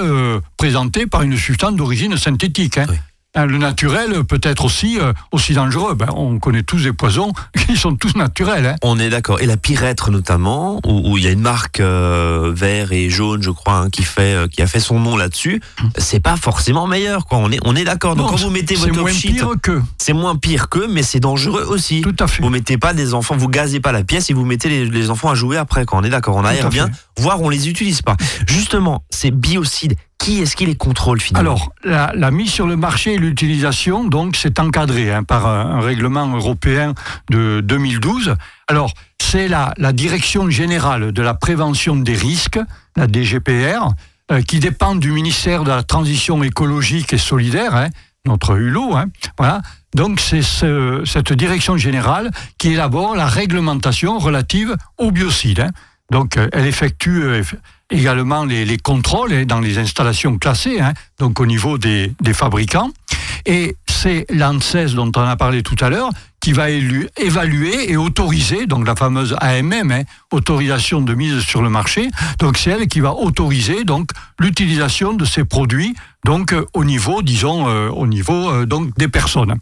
présentée 0.58 1.06
par 1.08 1.24
une 1.24 1.38
substance 1.38 1.76
d'origine 1.76 2.16
synthétique. 2.18 2.78
hein. 2.78 2.86
Oui. 2.90 2.96
Hein, 3.36 3.48
Le 3.48 3.58
naturel 3.58 4.24
peut 4.26 4.40
être 4.44 4.64
aussi, 4.66 5.00
euh, 5.00 5.12
aussi 5.32 5.54
dangereux. 5.54 5.96
Ben, 5.96 6.08
on 6.16 6.38
connaît 6.38 6.62
tous 6.62 6.84
des 6.84 6.94
poisons 6.94 7.32
qui 7.68 7.76
sont 7.76 7.96
tous 7.96 8.16
naturels. 8.16 8.66
hein. 8.68 8.76
On 8.84 9.00
est 9.00 9.10
d'accord. 9.10 9.42
Et 9.42 9.48
la 9.48 9.58
Pirêtre 9.58 10.12
notamment, 10.12 10.80
où, 10.86 11.18
il 11.18 11.24
y 11.24 11.28
a 11.28 11.32
une 11.32 11.42
marque 11.42 11.80
euh, 11.80 12.52
vert 12.56 12.92
et 12.92 13.10
jaune, 13.10 13.42
je 13.42 13.50
crois, 13.50 13.74
hein, 13.78 13.90
qui 13.90 14.04
fait, 14.04 14.36
euh, 14.36 14.48
qui 14.48 14.62
a 14.62 14.68
fait 14.68 14.80
son 14.80 15.00
nom 15.00 15.18
là-dessus. 15.18 15.62
C'est 15.98 16.20
pas 16.20 16.36
forcément 16.36 16.86
meilleur, 16.86 17.26
quoi. 17.26 17.40
On 17.40 17.52
est, 17.52 17.60
on 17.66 17.76
est 17.76 17.86
d'accord. 17.86 18.16
Donc 18.16 18.30
quand 18.30 18.36
vous 18.36 18.52
mettez 18.52 18.76
votre 18.76 18.94
moins 18.94 19.10
top 19.10 19.20
sheet, 19.20 19.34
pire 19.34 19.50
que. 19.62 19.82
c'est 19.98 20.14
moins 20.14 20.36
pire 20.36 20.70
que, 20.70 20.86
mais 20.86 21.02
c'est 21.02 21.20
dangereux 21.20 21.66
aussi. 21.68 22.02
Tout 22.02 22.16
à 22.20 22.28
fait. 22.28 22.44
Vous 22.44 22.50
mettez 22.50 22.78
pas 22.78 22.94
des 22.94 23.16
enfants, 23.16 23.36
vous 23.36 23.50
gazez 23.50 23.80
pas 23.80 23.92
la 23.92 24.04
pièce 24.04 24.30
et 24.30 24.34
vous 24.34 24.46
mettez 24.46 24.70
les, 24.70 24.86
les 24.86 25.10
enfants 25.10 25.30
à 25.32 25.36
jouer 25.36 25.58
après. 25.58 25.86
Quand 25.86 25.98
on 26.00 26.04
est 26.04 26.10
d'accord, 26.10 26.36
on 26.36 26.46
aère 26.46 26.70
bien, 26.70 26.90
voire 27.18 27.42
on 27.42 27.50
les 27.50 27.68
utilise 27.68 28.04
pas. 28.04 28.16
Justement, 28.48 29.04
ces 29.10 29.32
biocides, 29.32 29.96
qui 30.24 30.42
est-ce 30.42 30.56
qui 30.56 30.66
les 30.66 30.76
contrôle 30.76 31.20
finalement 31.20 31.52
Alors, 31.52 31.74
la, 31.84 32.32
mise 32.32 32.50
sur 32.50 32.66
le 32.66 32.78
marché 32.78 33.16
et 33.16 33.18
l'utilisation, 33.18 34.06
donc, 34.06 34.38
c'est 34.38 34.58
encadré 34.60 35.12
hein, 35.12 35.24
par 35.24 35.48
un, 35.48 35.82
règlement 35.82 36.28
européen 36.34 36.94
de 37.30 37.60
2012. 37.62 38.36
Alors, 38.70 38.94
c'est 39.22 39.50
la, 39.50 39.74
Direction 39.92 40.50
générale 40.50 41.12
de 41.12 41.22
la 41.22 41.34
prévention 41.34 41.98
des 41.98 42.16
risques, 42.16 42.60
la 42.96 43.08
DGPR, 43.08 43.90
euh, 44.32 44.42
qui 44.42 44.60
dépend 44.60 44.96
du 44.96 45.12
ministère 45.12 45.66
de 45.66 45.70
la 45.72 45.84
Transition 45.84 46.42
écologique 46.42 47.12
et 47.12 47.18
solidaire, 47.18 47.76
hein, 47.76 47.90
notre 48.26 48.58
hulot. 48.58 48.96
hein, 48.96 49.08
voilà. 49.38 49.62
Donc, 49.94 50.22
c'est 50.22 50.42
ce- 50.42 51.04
cette 51.06 51.34
direction 51.34 51.76
générale 51.76 52.32
qui 52.58 52.70
élabore 52.70 53.16
la 53.18 53.28
réglementation 53.28 54.20
relative 54.20 54.76
aux 54.98 55.12
biocides. 55.12 55.70
Donc, 56.12 56.38
euh, 56.38 56.48
elle 56.52 56.66
effectue 56.66 57.24
euh, 57.24 57.44
également 57.90 58.46
les, 58.46 58.66
les 58.66 58.78
contrôles 58.78 59.34
hein, 59.34 59.46
dans 59.46 59.60
les 59.60 59.78
installations 59.78 60.38
classées, 60.38 60.80
hein, 60.80 60.94
donc 61.20 61.40
au 61.40 61.46
niveau 61.46 61.78
des, 61.78 62.14
fabricants. 62.34 62.92
Et 63.46 63.76
c'est 63.90 64.26
l'ANSES 64.30 64.96
dont 64.96 65.12
on 65.16 65.22
a 65.22 65.36
parlé 65.36 65.64
tout 65.64 65.76
à 65.82 65.90
l'heure 65.90 66.10
qui 66.40 66.52
va 66.52 66.70
évaluer 66.70 67.92
et 67.92 67.96
autoriser, 67.96 68.66
donc 68.66 68.86
la 68.86 68.96
fameuse 68.96 69.36
AMM, 69.40 69.92
hein, 69.92 70.04
autorisation 70.32 71.02
de 71.02 71.14
mise 71.14 71.40
sur 71.40 71.62
le 71.62 71.70
marché. 71.70 72.10
Donc 72.40 72.58
c'est 72.58 72.72
elle 72.72 72.88
qui 72.88 73.00
va 73.00 73.14
autoriser 73.14 73.86
donc 73.86 74.10
l'utilisation 74.40 75.14
de 75.14 75.24
ces 75.24 75.46
produits 75.46 75.96
donc 76.26 76.54
euh, 76.54 76.66
au 76.74 76.84
niveau, 76.84 77.22
disons, 77.22 77.66
au 77.66 78.08
niveau 78.08 78.66
donc 78.66 78.96
des 78.98 79.08
personnes. 79.08 79.56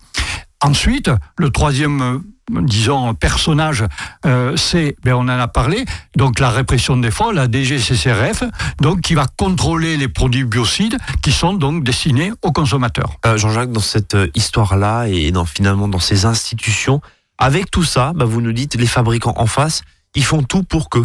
Ensuite, 0.62 1.10
le 1.38 1.50
troisième, 1.50 2.22
disons, 2.62 3.14
personnage, 3.14 3.86
euh, 4.26 4.56
c'est, 4.58 4.96
ben, 5.04 5.14
on 5.14 5.22
en 5.22 5.30
a 5.30 5.48
parlé, 5.48 5.86
donc 6.16 6.40
la 6.40 6.50
répression 6.50 6.98
des 6.98 7.12
fraudes, 7.12 7.36
la 7.36 7.50
DGCCRF, 7.50 8.44
donc 8.80 9.02
qui 9.02 9.14
va 9.14 9.26
contrôler 9.38 9.98
les 9.98 10.08
produits 10.08 10.44
biocides 10.44 10.98
qui 11.22 11.32
sont 11.32 11.54
donc 11.54 11.84
destinés 11.84 12.32
aux 12.42 12.52
consommateurs. 12.52 13.18
Euh, 13.26 13.38
Jean-Jacques, 13.38 13.72
dans 13.72 13.80
cette 13.80 14.16
euh, 14.16 14.28
histoire-là 14.36 15.08
et 15.08 15.32
dans, 15.32 15.46
finalement 15.46 15.88
dans 15.88 16.00
ces 16.00 16.26
institutions, 16.26 17.02
avec 17.38 17.72
tout 17.72 17.84
ça, 17.84 18.14
bah, 18.16 18.26
vous 18.26 18.42
nous 18.42 18.54
dites, 18.54 18.76
les 18.76 18.88
fabricants 18.88 19.34
en 19.38 19.48
face, 19.48 19.82
ils 20.16 20.26
font 20.26 20.44
tout 20.44 20.64
pour 20.64 20.90
que. 20.90 21.00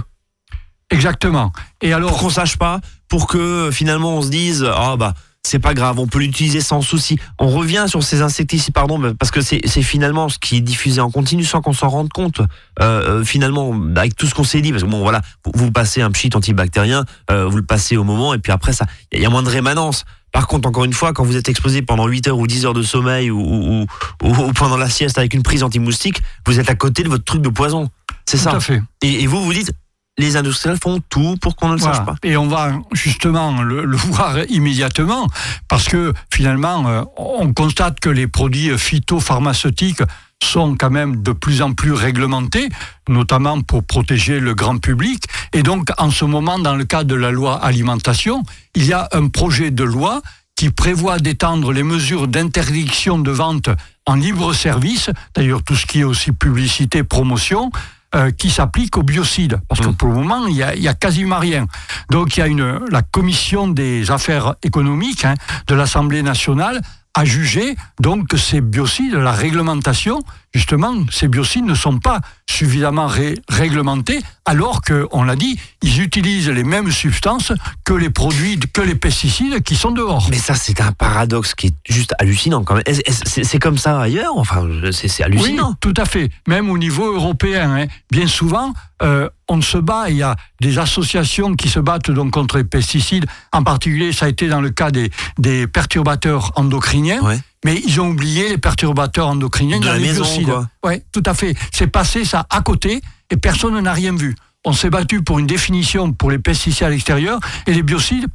Exactement. 0.91 1.53
Et 1.81 1.89
Pour 1.89 1.97
alors, 1.97 2.19
qu'on 2.19 2.31
sache 2.31 2.57
pas, 2.57 2.81
pour 3.09 3.27
que 3.27 3.71
finalement 3.73 4.19
on 4.19 4.23
se 4.23 4.31
dise, 4.31 4.69
ah 4.73 4.97
bah 4.97 5.15
c'est 5.47 5.59
pas 5.59 5.75
grave, 5.75 5.99
on 6.01 6.07
peut 6.07 6.19
l'utiliser 6.19 6.61
sans 6.61 6.81
souci. 6.81 7.19
On 7.39 7.49
revient 7.49 7.85
sur 7.89 8.03
ces 8.03 8.23
insecticides, 8.23 8.75
pardon, 8.75 9.15
parce 9.19 9.31
que 9.31 9.41
c'est 9.41 9.61
finalement 9.83 10.29
ce 10.29 10.39
qui 10.39 10.57
est 10.57 10.61
diffusé 10.61 11.01
en 11.01 11.11
continu 11.11 11.45
sans 11.45 11.61
qu'on 11.61 11.73
s'en 11.73 11.89
rende 11.89 12.09
compte. 12.13 12.41
Euh, 12.81 13.21
euh, 13.21 13.25
finalement, 13.25 13.73
avec 13.97 14.17
tout 14.17 14.27
ce 14.27 14.35
qu'on 14.35 14.45
s'est 14.45 14.61
dit, 14.61 14.73
parce 14.73 14.83
que 14.83 14.89
bon, 14.89 15.01
voilà, 15.01 15.21
vous, 15.55 15.71
passez 15.71 16.03
un 16.03 16.11
pchit 16.11 16.31
antibactérien, 16.35 17.05
euh, 17.31 17.47
vous 17.47 17.57
le 17.59 17.63
passez 17.65 17.97
au 17.97 18.05
moment, 18.05 18.35
et 18.35 18.39
puis 18.39 18.53
après, 18.53 18.73
ça, 18.73 18.87
il 19.13 19.21
y 19.21 19.27
a 19.27 19.31
moins 19.31 19.43
de 19.43 19.49
rémanence. 19.49 20.05
Par 20.33 20.49
contre, 20.49 20.69
encore 20.69 20.85
une 20.85 20.93
fois, 20.93 21.13
quand 21.13 21.25
vous 21.25 21.37
êtes 21.37 21.49
exposé 21.49 21.81
pendant 21.83 22.07
8 22.07 22.29
heures 22.29 22.39
ou 22.39 22.47
10 22.47 22.67
heures 22.67 22.75
de 22.75 22.83
sommeil 22.83 23.31
ou, 23.31 23.41
ou, 23.41 23.87
ou- 24.23 24.29
ou 24.45 24.53
pendant 24.53 24.77
la 24.77 24.91
sieste 24.91 25.17
avec 25.19 25.33
une 25.33 25.43
prise 25.43 25.63
anti-moustique, 25.63 26.23
vous 26.47 26.59
êtes 26.61 26.69
à 26.69 26.75
côté 26.75 27.03
de 27.05 27.09
votre 27.09 27.25
truc 27.25 27.41
de 27.41 27.49
poison. 27.49 27.89
C'est 28.27 28.37
Tout 28.37 28.43
ça. 28.45 28.51
à 28.57 28.61
fait. 28.61 28.83
Et, 29.03 29.23
et 29.23 29.27
vous, 29.27 29.43
vous 29.43 29.53
dites, 29.53 29.73
les 30.19 30.37
industriels 30.37 30.79
font 30.83 31.01
tout 31.11 31.37
pour 31.41 31.57
qu'on 31.57 31.69
ne 31.69 31.75
le 31.75 31.79
Voilà. 31.81 31.97
sache 31.97 32.07
pas. 32.07 32.15
Et 32.23 32.37
on 32.37 32.47
va 32.49 32.73
justement 32.93 33.63
le, 33.63 33.85
le 33.85 33.97
voir 33.97 34.39
immédiatement 34.49 35.27
parce 35.69 35.85
que 35.89 36.15
finalement, 36.33 36.87
euh, 36.89 37.03
on 37.17 37.53
constate 37.53 38.01
que 38.01 38.09
les 38.09 38.27
produits 38.27 38.77
phytopharmaceutiques 38.79 40.03
sont 40.43 40.77
quand 40.77 40.91
même 40.91 41.23
de 41.23 41.33
plus 41.33 41.63
en 41.63 41.73
plus 41.73 41.93
réglementés, 41.93 42.69
notamment 43.09 43.61
pour 43.63 43.85
protéger 43.85 44.39
le 44.39 44.55
grand 44.55 44.79
public. 44.79 45.25
Et 45.55 45.63
donc, 45.63 45.89
en 45.99 46.11
ce 46.11 46.25
moment, 46.27 46.59
dans 46.59 46.77
le 46.77 46.85
cadre 46.85 47.09
de 47.09 47.15
la 47.15 47.31
loi 47.31 47.57
alimentation, 47.65 48.43
il 48.75 48.85
y 48.87 48.93
a 48.93 49.09
un 49.13 49.29
projet 49.29 49.71
de 49.71 49.83
loi 49.85 50.21
qui 50.55 50.71
prévoit 50.71 51.19
d'étendre 51.19 51.73
les 51.73 51.83
mesures 51.83 52.29
d'interdiction 52.29 53.19
de 53.19 53.31
vente 53.31 53.69
en 54.07 54.15
libre 54.15 54.53
service, 54.55 55.11
d'ailleurs 55.35 55.63
tout 55.63 55.75
ce 55.75 55.85
qui 55.87 56.01
est 56.01 56.05
aussi 56.05 56.33
publicité, 56.33 57.03
promotion, 57.03 57.71
euh, 58.17 58.31
qui 58.31 58.51
s'applique 58.51 58.97
aux 58.97 59.03
biocides. 59.03 59.61
Parce 59.69 59.81
que 59.81 59.89
Mm. 59.89 59.97
pour 59.97 60.09
le 60.09 60.15
moment, 60.15 60.47
il 60.47 60.57
y 60.57 60.63
a, 60.63 60.91
a 60.91 60.95
quasiment 60.95 61.39
rien. 61.39 61.67
Donc 62.11 62.37
il 62.37 62.41
y 62.41 62.43
a 62.43 62.47
une, 62.47 62.81
la 62.91 63.03
commission 63.03 63.69
des 63.69 64.11
affaires 64.11 64.55
économiques 64.63 65.25
hein, 65.25 65.35
de 65.67 65.75
l'Assemblée 65.75 66.23
nationale 66.23 66.81
a 67.17 67.25
jugé 67.25 67.75
donc 68.01 68.29
que 68.29 68.37
ces 68.37 68.61
biocides, 68.61 69.15
la 69.15 69.33
réglementation, 69.33 70.23
justement, 70.55 70.93
ces 71.11 71.29
biocides 71.29 71.65
ne 71.65 71.75
sont 71.75 71.99
pas 71.99 72.21
suffisamment 72.49 73.07
ré- 73.07 73.39
réglementés, 73.49 74.21
alors 74.45 74.83
que, 74.83 75.09
on 75.11 75.23
l'a 75.25 75.35
dit, 75.35 75.59
ils 75.83 76.01
utilisent 76.03 76.49
les 76.51 76.63
mêmes 76.63 76.91
substances 76.91 77.53
que 77.85 77.95
les 77.95 78.11
produits, 78.11 78.61
que 78.73 78.83
les 78.83 78.95
pesticides 78.95 79.63
qui 79.63 79.77
sont 79.77 79.91
dehors. 79.91 80.29
Mais 80.31 80.37
ça, 80.37 80.55
c'est 80.55 80.81
un 80.81 80.93
paradoxe 80.93 81.55
qui 81.55 81.69
est 81.69 81.75
juste 81.89 82.15
hallucinant 82.19 82.63
quand 82.65 82.75
même. 82.75 82.85
C'est 83.07 83.59
comme 83.59 83.79
ça 83.79 84.01
ailleurs? 84.01 84.37
Enfin, 84.37 84.67
c'est 84.93 85.09
c'est 85.09 85.25
hallucinant. 85.25 85.71
Oui, 85.71 85.77
tout 85.81 85.95
à 85.97 86.05
fait. 86.05 86.31
Même 86.47 86.71
au 86.71 86.79
niveau 86.79 87.13
européen, 87.15 87.77
hein. 87.77 87.87
bien 88.11 88.27
souvent, 88.27 88.75
euh, 89.03 89.29
on 89.49 89.61
se 89.63 89.79
bat. 89.79 90.11
Il 90.11 90.17
y 90.17 90.23
a 90.23 90.37
des 90.61 90.79
associations 90.79 91.55
qui 91.55 91.69
se 91.69 91.79
battent 91.81 92.11
donc 92.11 92.31
contre 92.33 92.59
les 92.59 92.65
pesticides. 92.65 93.27
En 93.53 93.63
particulier, 93.63 94.13
ça 94.13 94.27
a 94.27 94.29
été 94.29 94.49
dans 94.49 94.61
le 94.61 94.71
cas 94.71 94.91
des, 94.91 95.11
des 95.39 95.67
perturbateurs 95.67 96.53
endocriniens. 96.57 97.21
Ouais. 97.23 97.39
Mais 97.65 97.81
ils 97.87 98.01
ont 98.01 98.09
oublié 98.11 98.49
les 98.49 98.59
perturbateurs 98.59 99.29
endocriniens 99.29 99.79
De 99.81 99.85
dans 99.85 99.93
la 99.93 99.99
les 99.99 100.09
maison, 100.09 100.23
biocides. 100.23 100.47
quoi. 100.47 100.69
Ouais, 100.85 101.03
tout 101.13 101.23
à 101.27 101.35
fait. 101.35 101.55
C'est 101.73 101.87
passé 101.89 102.25
ça 102.25 102.47
à 102.51 102.61
côté 102.61 103.01
et 103.31 103.37
personne 103.37 103.79
n'a 103.81 103.93
rien 103.93 104.15
vu. 104.15 104.35
On 104.65 104.73
s'est 104.73 104.91
battu 104.91 105.23
pour 105.23 105.39
une 105.39 105.47
définition 105.47 106.13
pour 106.13 106.31
les 106.31 106.39
pesticides 106.39 106.83
à 106.85 106.91
l'extérieur 106.91 107.39
et 107.69 107.73
les 107.73 107.83
biocides, 107.85 108.27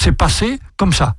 c'est 0.00 0.10
passé 0.12 0.58
comme 0.76 0.92
ça 0.92 1.14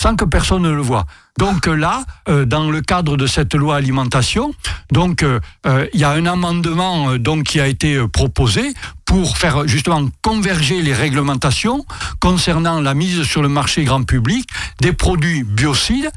Sans 0.00 0.16
que 0.16 0.24
personne 0.24 0.62
ne 0.62 0.70
le 0.70 0.82
voit. 0.82 1.06
Donc 1.38 1.66
euh, 1.66 1.74
là, 1.74 2.04
euh, 2.28 2.44
dans 2.44 2.70
le 2.70 2.80
cadre 2.80 3.16
de 3.16 3.26
cette 3.26 3.54
loi 3.54 3.76
alimentation, 3.76 4.54
euh, 4.96 5.86
il 5.92 6.00
y 6.00 6.04
a 6.04 6.10
un 6.10 6.26
amendement 6.26 7.08
qui 7.44 7.60
a 7.60 7.66
été 7.66 8.06
proposé 8.08 8.72
pour 9.04 9.36
faire 9.36 9.66
justement 9.66 10.08
converger 10.22 10.82
les 10.82 10.94
réglementations 10.94 11.84
concernant 12.20 12.80
la 12.80 12.94
mise 12.94 13.24
sur 13.24 13.42
le 13.42 13.48
marché 13.48 13.84
grand 13.84 14.04
public 14.04 14.48
des 14.80 14.92
produits 14.92 15.42
biocides 15.42 16.10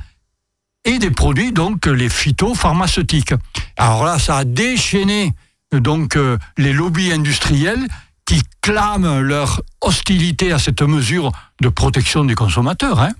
et 0.85 0.99
des 0.99 1.11
produits 1.11 1.51
donc 1.51 1.85
les 1.87 2.09
phytopharmaceutiques. 2.09 3.33
Alors 3.77 4.05
là, 4.05 4.19
ça 4.19 4.37
a 4.37 4.43
déchaîné 4.45 5.33
donc 5.73 6.17
les 6.57 6.71
lobbies 6.71 7.11
industriels 7.11 7.87
qui 8.27 8.41
clament 8.61 9.19
leur 9.21 9.61
hostilité 9.81 10.51
à 10.51 10.59
cette 10.59 10.81
mesure 10.83 11.31
de 11.61 11.69
protection 11.69 12.25
des 12.25 12.35
consommateurs. 12.35 12.99
hein. 12.99 13.13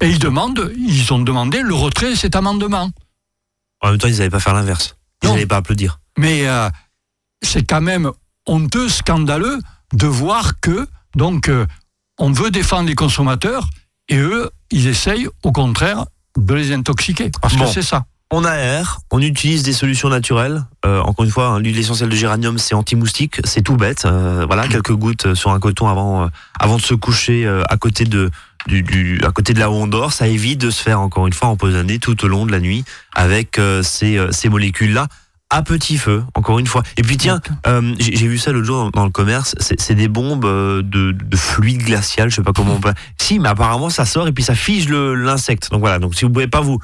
Et 0.00 0.08
ils 0.08 0.18
demandent, 0.18 0.72
ils 0.76 1.12
ont 1.12 1.18
demandé 1.20 1.60
le 1.60 1.74
retrait 1.74 2.10
de 2.10 2.14
cet 2.16 2.34
amendement. 2.34 2.90
En 3.82 3.90
même 3.90 3.98
temps, 3.98 4.08
ils 4.08 4.16
n'allaient 4.16 4.30
pas 4.30 4.40
faire 4.40 4.54
l'inverse. 4.54 4.96
Ils 5.22 5.28
n'allaient 5.28 5.46
pas 5.46 5.58
applaudir. 5.58 6.00
Mais 6.18 6.48
euh, 6.48 6.68
c'est 7.42 7.64
quand 7.64 7.82
même 7.82 8.10
honteux, 8.46 8.88
scandaleux 8.88 9.58
de 9.92 10.06
voir 10.06 10.58
que 10.60 10.88
donc 11.14 11.48
euh, 11.48 11.66
on 12.18 12.32
veut 12.32 12.50
défendre 12.50 12.88
les 12.88 12.94
consommateurs 12.94 13.68
et 14.08 14.16
eux, 14.16 14.50
ils 14.70 14.86
essayent 14.86 15.28
au 15.42 15.52
contraire 15.52 16.06
de 16.38 16.54
les 16.54 16.72
intoxiquer. 16.72 17.30
Parce 17.40 17.54
Bon. 17.56 17.64
que 17.66 17.70
c'est 17.70 17.82
ça. 17.82 18.06
On 18.30 18.44
aère, 18.44 18.98
on 19.12 19.20
utilise 19.20 19.62
des 19.62 19.72
solutions 19.74 20.08
naturelles. 20.08 20.64
Euh, 20.86 21.00
encore 21.00 21.24
une 21.24 21.30
fois, 21.30 21.48
hein, 21.48 21.60
l'huile 21.60 21.78
essentielle 21.78 22.08
de 22.08 22.16
géranium, 22.16 22.58
c'est 22.58 22.74
anti-moustique, 22.74 23.40
c'est 23.44 23.62
tout 23.62 23.76
bête. 23.76 24.06
Euh, 24.06 24.44
voilà, 24.46 24.66
quelques 24.66 24.92
gouttes 24.94 25.34
sur 25.34 25.50
un 25.50 25.60
coton 25.60 25.88
avant, 25.88 26.24
euh, 26.24 26.28
avant 26.58 26.76
de 26.76 26.82
se 26.82 26.94
coucher 26.94 27.46
euh, 27.46 27.62
à 27.68 27.76
côté 27.76 28.04
de 28.04 28.30
du, 28.66 28.82
du- 28.82 29.20
à 29.24 29.30
côté 29.30 29.52
de 29.52 29.60
là 29.60 29.70
où 29.70 29.74
on 29.74 29.86
dort, 29.86 30.12
ça 30.14 30.26
évite 30.26 30.58
de 30.58 30.70
se 30.70 30.82
faire 30.82 30.98
encore 31.00 31.26
une 31.26 31.34
fois 31.34 31.48
empoisonner 31.48 31.98
tout 31.98 32.24
au 32.24 32.28
long 32.28 32.46
de 32.46 32.50
la 32.50 32.60
nuit 32.60 32.82
avec 33.14 33.58
euh, 33.58 33.82
ces, 33.82 34.16
euh, 34.16 34.32
ces 34.32 34.48
molécules-là 34.48 35.06
à 35.54 35.62
petit 35.62 35.98
feu, 35.98 36.24
encore 36.34 36.58
une 36.58 36.66
fois. 36.66 36.82
Et 36.96 37.02
puis 37.02 37.16
tiens, 37.16 37.40
euh, 37.68 37.94
j'ai 38.00 38.26
vu 38.26 38.38
ça 38.38 38.50
l'autre 38.50 38.66
jour 38.66 38.76
dans, 38.76 38.90
dans 38.90 39.04
le 39.04 39.10
commerce, 39.10 39.54
c'est 39.60 39.94
des 39.94 40.08
bombes 40.08 40.44
euh, 40.44 40.82
de, 40.82 41.12
de 41.12 41.36
fluide 41.36 41.84
glacial, 41.84 42.28
je 42.28 42.36
sais 42.36 42.42
pas 42.42 42.52
comment 42.52 42.74
on 42.74 42.80
peut. 42.80 42.92
Si, 43.18 43.38
mais 43.38 43.48
apparemment 43.48 43.88
ça 43.88 44.04
sort 44.04 44.26
et 44.26 44.32
puis 44.32 44.42
ça 44.42 44.54
fige 44.54 44.88
l'insecte. 44.88 45.70
Donc 45.70 45.80
voilà, 45.80 45.98
donc 45.98 46.14
si 46.14 46.24
vous 46.24 46.30
pouvez 46.30 46.48
pas 46.48 46.60
vous 46.60 46.78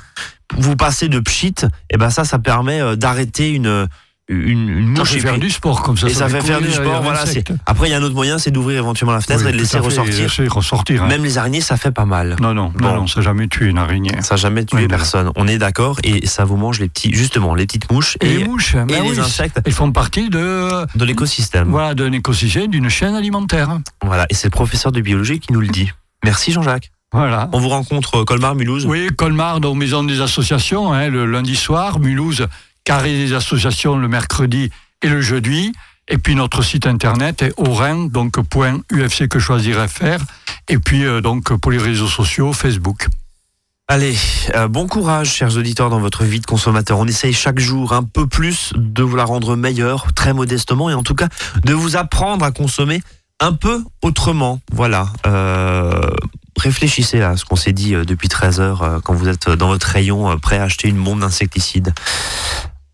vous 0.56 0.76
passer 0.76 1.08
de 1.08 1.18
pchit, 1.18 1.54
et 1.90 1.96
ben 1.96 2.10
ça, 2.10 2.24
ça 2.24 2.38
permet 2.38 2.80
euh, 2.80 2.94
d'arrêter 2.94 3.50
une 3.50 3.88
une, 4.30 4.68
une 4.68 4.94
Ça 4.96 5.00
mouche 5.02 5.10
fait 5.12 5.16
et 5.18 5.20
faire 5.20 5.38
du 5.38 5.50
sport 5.50 5.82
comme 5.82 5.96
ça. 5.96 6.06
et 6.08 6.14
ça 6.14 6.28
fait 6.28 6.40
faire 6.40 6.58
du 6.60 6.66
courir 6.68 6.80
sport. 6.82 6.96
les 6.96 7.08
Voilà. 7.08 7.24
Après, 7.66 7.88
il 7.88 7.90
y 7.90 7.94
a 7.94 7.98
un 7.98 8.02
autre 8.02 8.14
moyen, 8.14 8.38
c'est 8.38 8.50
d'ouvrir 8.50 8.78
éventuellement 8.78 9.12
la 9.14 9.20
fenêtre 9.20 9.42
Oui, 9.44 9.50
et 9.50 9.52
de 9.52 9.58
laisser 9.58 9.78
fait, 9.78 9.84
ressortir. 9.84 10.14
laisser 10.22 10.46
ressortir. 10.48 11.02
hein. 11.04 11.08
Même 11.08 11.24
les 11.24 11.36
araignées, 11.38 11.60
ça 11.60 11.76
fait 11.76 11.90
pas 11.90 12.04
mal. 12.04 12.36
Non, 12.40 12.54
non, 12.54 12.72
Bon. 12.76 12.88
non, 12.88 12.94
non, 12.96 13.06
ça 13.06 13.20
n'a 13.20 13.24
jamais 13.24 13.48
tué 13.48 13.66
une 13.66 13.78
araignée. 13.78 14.12
Ça 14.22 14.34
n'a 14.34 14.40
jamais 14.40 14.64
tué 14.64 14.78
Oui, 14.82 14.88
personne. 14.88 15.30
On 15.36 15.46
est 15.48 15.58
d'accord 15.58 15.98
et 16.04 16.26
ça 16.26 16.44
vous 16.44 16.56
mange 16.56 16.78
les 16.80 16.88
petits, 16.88 17.12
justement, 17.12 17.54
les 17.54 17.66
petites 17.66 17.90
mouches 17.92 18.16
Et, 18.20 18.26
et, 18.34 18.36
les 18.38 18.44
mouches, 18.44 18.74
ben 18.76 18.86
les 18.88 19.10
oui, 19.10 19.18
insectes. 19.20 19.60
ils 19.66 19.72
font 19.72 19.90
partie 19.92 20.30
de 20.30 20.86
de 20.94 21.04
l'écosystème. 21.04 21.68
voilà 21.68 21.94
d'un 21.94 22.12
écosystème, 22.12 22.68
d'une 22.68 22.88
chaîne 22.88 23.14
alimentaire. 23.14 23.78
Voilà. 24.04 24.26
Et 24.30 24.34
c'est 24.34 24.46
le 24.46 24.50
professeur 24.52 24.92
de 24.92 25.00
biologie 25.00 25.40
qui 25.40 25.52
nous 25.52 25.60
le 25.60 25.68
dit. 25.68 25.90
Merci 26.24 26.52
Jean-Jacques. 26.52 26.90
Voilà. 27.12 27.48
On 27.52 27.58
vous 27.58 27.70
rencontre 27.70 28.20
euh, 28.20 28.24
Colmar, 28.24 28.54
Mulhouse. 28.54 28.86
Oui, 28.86 29.08
Colmar, 29.16 29.58
dans 29.60 29.74
Maison 29.74 30.04
des 30.04 30.20
Associations, 30.20 30.92
hein, 30.92 31.08
le 31.08 31.26
lundi 31.26 31.56
soir, 31.56 31.98
Mulhouse, 31.98 32.46
Carré 32.84 33.12
des 33.12 33.32
Associations 33.32 33.96
le 33.96 34.08
mercredi 34.08 34.70
et 35.02 35.08
le 35.08 35.20
jeudi. 35.20 35.72
Et 36.08 36.18
puis 36.18 36.34
notre 36.34 36.62
site 36.62 36.86
internet 36.86 37.42
est 37.42 37.52
orin, 37.56 38.06
donc 38.06 38.40
point 38.42 38.80
UFC 38.92 39.28
que 39.28 39.38
choisir 39.38 39.88
FR. 39.88 40.18
Et 40.68 40.78
puis 40.78 41.04
euh, 41.04 41.20
donc 41.20 41.54
pour 41.54 41.70
les 41.70 41.78
réseaux 41.78 42.08
sociaux, 42.08 42.52
Facebook. 42.52 43.06
Allez, 43.86 44.16
euh, 44.54 44.68
bon 44.68 44.86
courage, 44.86 45.32
chers 45.32 45.56
auditeurs, 45.56 45.90
dans 45.90 46.00
votre 46.00 46.24
vie 46.24 46.40
de 46.40 46.46
consommateur. 46.46 46.98
On 46.98 47.06
essaye 47.06 47.32
chaque 47.32 47.58
jour 47.58 47.92
un 47.92 48.02
peu 48.02 48.26
plus 48.26 48.72
de 48.76 49.02
vous 49.02 49.16
la 49.16 49.24
rendre 49.24 49.56
meilleure, 49.56 50.12
très 50.14 50.32
modestement, 50.32 50.90
et 50.90 50.94
en 50.94 51.02
tout 51.02 51.14
cas 51.14 51.28
de 51.64 51.74
vous 51.74 51.96
apprendre 51.96 52.44
à 52.44 52.50
consommer 52.50 53.02
un 53.40 53.52
peu 53.52 53.82
autrement. 54.02 54.60
Voilà. 54.72 55.08
Euh, 55.26 56.00
réfléchissez 56.56 57.20
à 57.20 57.36
ce 57.36 57.44
qu'on 57.44 57.56
s'est 57.56 57.72
dit 57.72 57.92
depuis 57.92 58.28
13 58.28 58.60
heures 58.60 59.00
quand 59.02 59.14
vous 59.14 59.28
êtes 59.28 59.48
dans 59.48 59.68
votre 59.68 59.86
rayon 59.86 60.38
prêt 60.38 60.58
à 60.58 60.64
acheter 60.64 60.88
une 60.88 61.02
bombe 61.02 61.20
d'insecticide. 61.20 61.92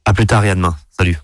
À 0.07 0.15
plus 0.15 0.27
tard 0.27 0.45
et 0.45 0.51
à 0.51 0.55
demain. 0.55 0.77
Salut. 0.97 1.19